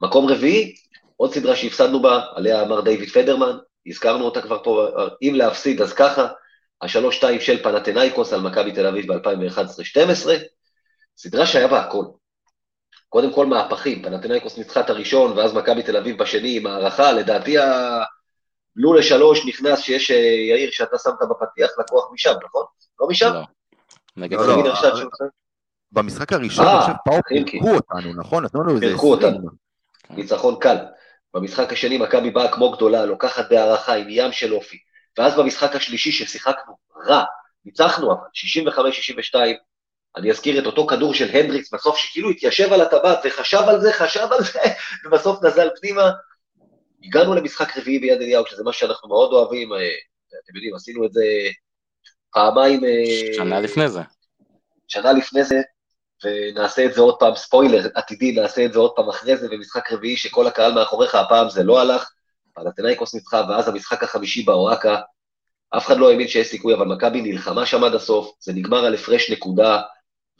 [0.00, 0.74] מקום רביעי,
[1.16, 3.56] עוד סדרה שהפסדנו בה, עליה אמר דיוויד פדרמן,
[3.86, 4.88] הזכרנו אותה כבר פה,
[5.22, 6.28] אם להפסיד אז ככה,
[6.82, 10.28] השלוש-שתיים של פנתנאיקוס על מכבי תל אביב ב-2011-2012,
[11.16, 12.04] סדרה שהיה בה הכל.
[13.08, 17.58] קודם כל מהפכים, פנתנאיקוס ניצחה את הראשון, ואז מכבי תל אביב בשני עם הערכה, לדעתי
[17.58, 20.16] הבלו לשלוש נכנס שיש, אה,
[20.50, 22.64] יאיר, שאתה שמת בפתיח לקוח משם, נכון?
[23.00, 23.32] לא משם?
[23.34, 23.40] לא.
[24.16, 24.74] נגד לא, לא?
[25.92, 27.20] במשחק הראשון, אה, אני חושב, פאו.
[27.28, 28.44] פירקו אותנו, נכון?
[28.44, 29.32] נתנו לנו איזה פירקו 20.
[29.34, 29.50] אותנו.
[30.10, 30.76] ניצחון קל.
[31.34, 34.76] במשחק השני מכבי באה כמו גדולה, לוקחת בהערכה עם ים של אופי.
[35.18, 36.74] ואז במשחק השלישי ששיחקנו
[37.06, 37.24] רע,
[37.64, 38.20] ניצחנו אבל,
[38.68, 39.36] 65-62,
[40.16, 43.92] אני אזכיר את אותו כדור של הנדריקס בסוף, שכאילו התיישב על הטבעת וחשב על זה,
[43.92, 44.60] חשב על זה,
[45.04, 46.10] ובסוף נזל פנימה.
[47.04, 49.78] הגענו למשחק רביעי ביד אליהו, שזה מה שאנחנו מאוד אוהבים, אה,
[50.44, 51.24] אתם יודעים, עשינו את זה
[52.32, 52.84] פעמיים...
[52.84, 54.00] אה, שנה לפני זה.
[54.88, 55.60] שנה לפני זה,
[56.24, 59.92] ונעשה את זה עוד פעם, ספוילר עתידי, נעשה את זה עוד פעם אחרי זה, במשחק
[59.92, 62.10] רביעי שכל הקהל מאחוריך, הפעם זה לא הלך,
[62.54, 64.96] פלטינאיקוס ניצחה, ואז המשחק החמישי באוהקה,
[65.76, 68.94] אף אחד לא האמין שיש סיכוי, אבל מכבי נלחמה שם עד הסוף, זה נגמר על
[68.94, 69.80] הפרש נקודה,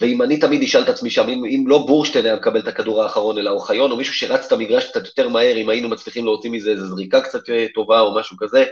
[0.00, 3.02] ואם אני תמיד אשאל את עצמי שם, אם, אם לא בורשטיין היה מקבל את הכדור
[3.02, 6.50] האחרון, אלא אוחיון, או מישהו שרץ את המגרש קצת יותר מהר, אם היינו מצליחים להוציא
[6.50, 8.64] מזה איזו זריקה קצת אה, טובה או משהו כזה,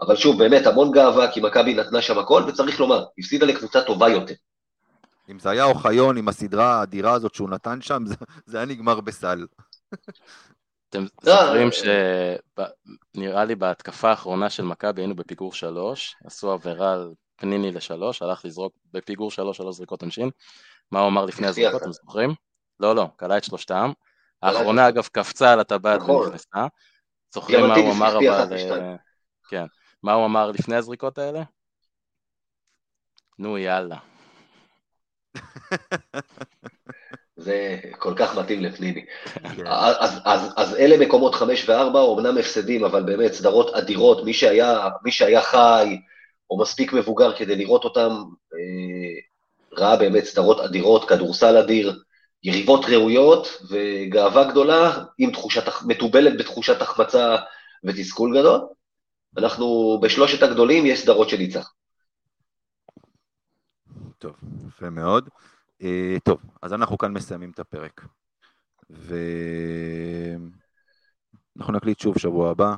[0.00, 4.08] אבל שוב, באמת, המון גאווה, כי מכבי נתנה שם הכל, וצריך לומר, הפסידה לקבוצה טובה
[4.08, 4.34] יותר.
[5.30, 8.14] אם זה היה אוחיון עם הסדרה האדירה הזאת שהוא נתן שם, זה,
[8.46, 9.46] זה היה נגמר בסל.
[10.88, 11.68] אתם לא, זוכרים
[12.58, 12.66] אה,
[13.14, 18.44] שנראה לי בהתקפה האחרונה של מכבי היינו בפיגור שלוש, עשו עבירה על פניני לשלוש, הלך
[18.44, 20.30] לזרוק בפיגור שלוש, שלוש זריקות עונשין.
[20.90, 21.46] מה הוא אמר לפני.
[21.46, 22.34] הזריקות, אתם זוכרים?
[22.80, 23.92] לא, לא, כלה את שלושתם.
[24.42, 26.16] האחרונה אגב קפצה על הטבעת נכון.
[26.16, 26.66] ונכנסה.
[27.34, 28.52] זוכרים מה הוא אמר אבל...
[28.52, 28.96] אה,
[29.48, 29.64] כן.
[30.02, 31.42] מה הוא אמר לפני הזריקות האלה?
[33.38, 33.98] נו יאללה.
[37.36, 39.04] זה כל כך מתאים לפניני.
[39.56, 39.66] כן.
[39.66, 44.88] אז, אז, אז אלה מקומות חמש וארבע, אומנם הפסדים, אבל באמת סדרות אדירות, מי שהיה,
[45.04, 45.98] מי שהיה חי,
[46.50, 48.10] או מספיק מבוגר כדי לראות אותם,
[48.54, 49.20] אה,
[49.78, 52.02] ראה באמת סדרות אדירות, כדורסל אדיר,
[52.44, 57.36] יריבות ראויות, וגאווה גדולה, עם תחושת, מתובלת בתחושת החמצה
[57.84, 58.60] ותסכול גדול.
[59.38, 61.72] אנחנו, בשלושת הגדולים יש סדרות שניצח.
[64.18, 64.32] טוב,
[64.68, 65.28] יפה מאוד.
[65.84, 68.06] אה, טוב, אז אנחנו כאן מסיימים את הפרק.
[68.90, 69.32] ואנחנו
[71.72, 72.74] נקליט שוב שבוע הבא,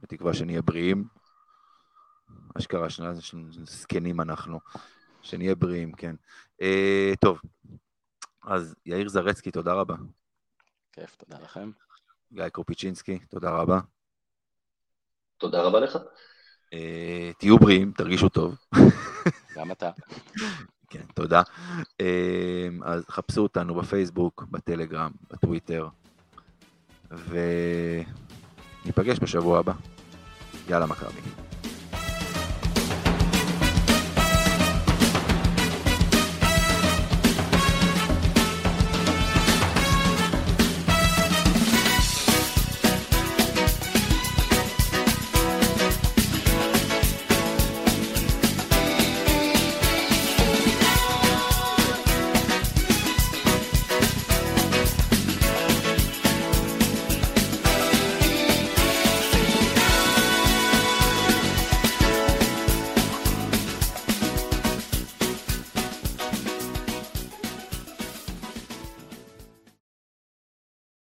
[0.00, 1.04] בתקווה שנהיה בריאים.
[2.58, 3.12] אשכרה שנה
[3.64, 4.60] זקנים אנחנו,
[5.22, 6.16] שנהיה בריאים, כן.
[6.62, 7.40] אה, טוב,
[8.42, 9.94] אז יאיר זרצקי, תודה רבה.
[10.92, 11.70] כיף, תודה לכם.
[12.32, 13.80] גיא קרופיצ'ינסקי, תודה רבה.
[15.38, 15.98] תודה רבה לך.
[16.72, 18.56] אה, תהיו בריאים, תרגישו טוב.
[19.56, 19.90] גם אתה.
[20.90, 21.42] כן, תודה.
[22.00, 25.88] אה, אז חפשו אותנו בפייסבוק, בטלגרם, בטוויטר,
[28.84, 29.72] וניפגש בשבוע הבא.
[30.68, 31.47] יאללה מכבי.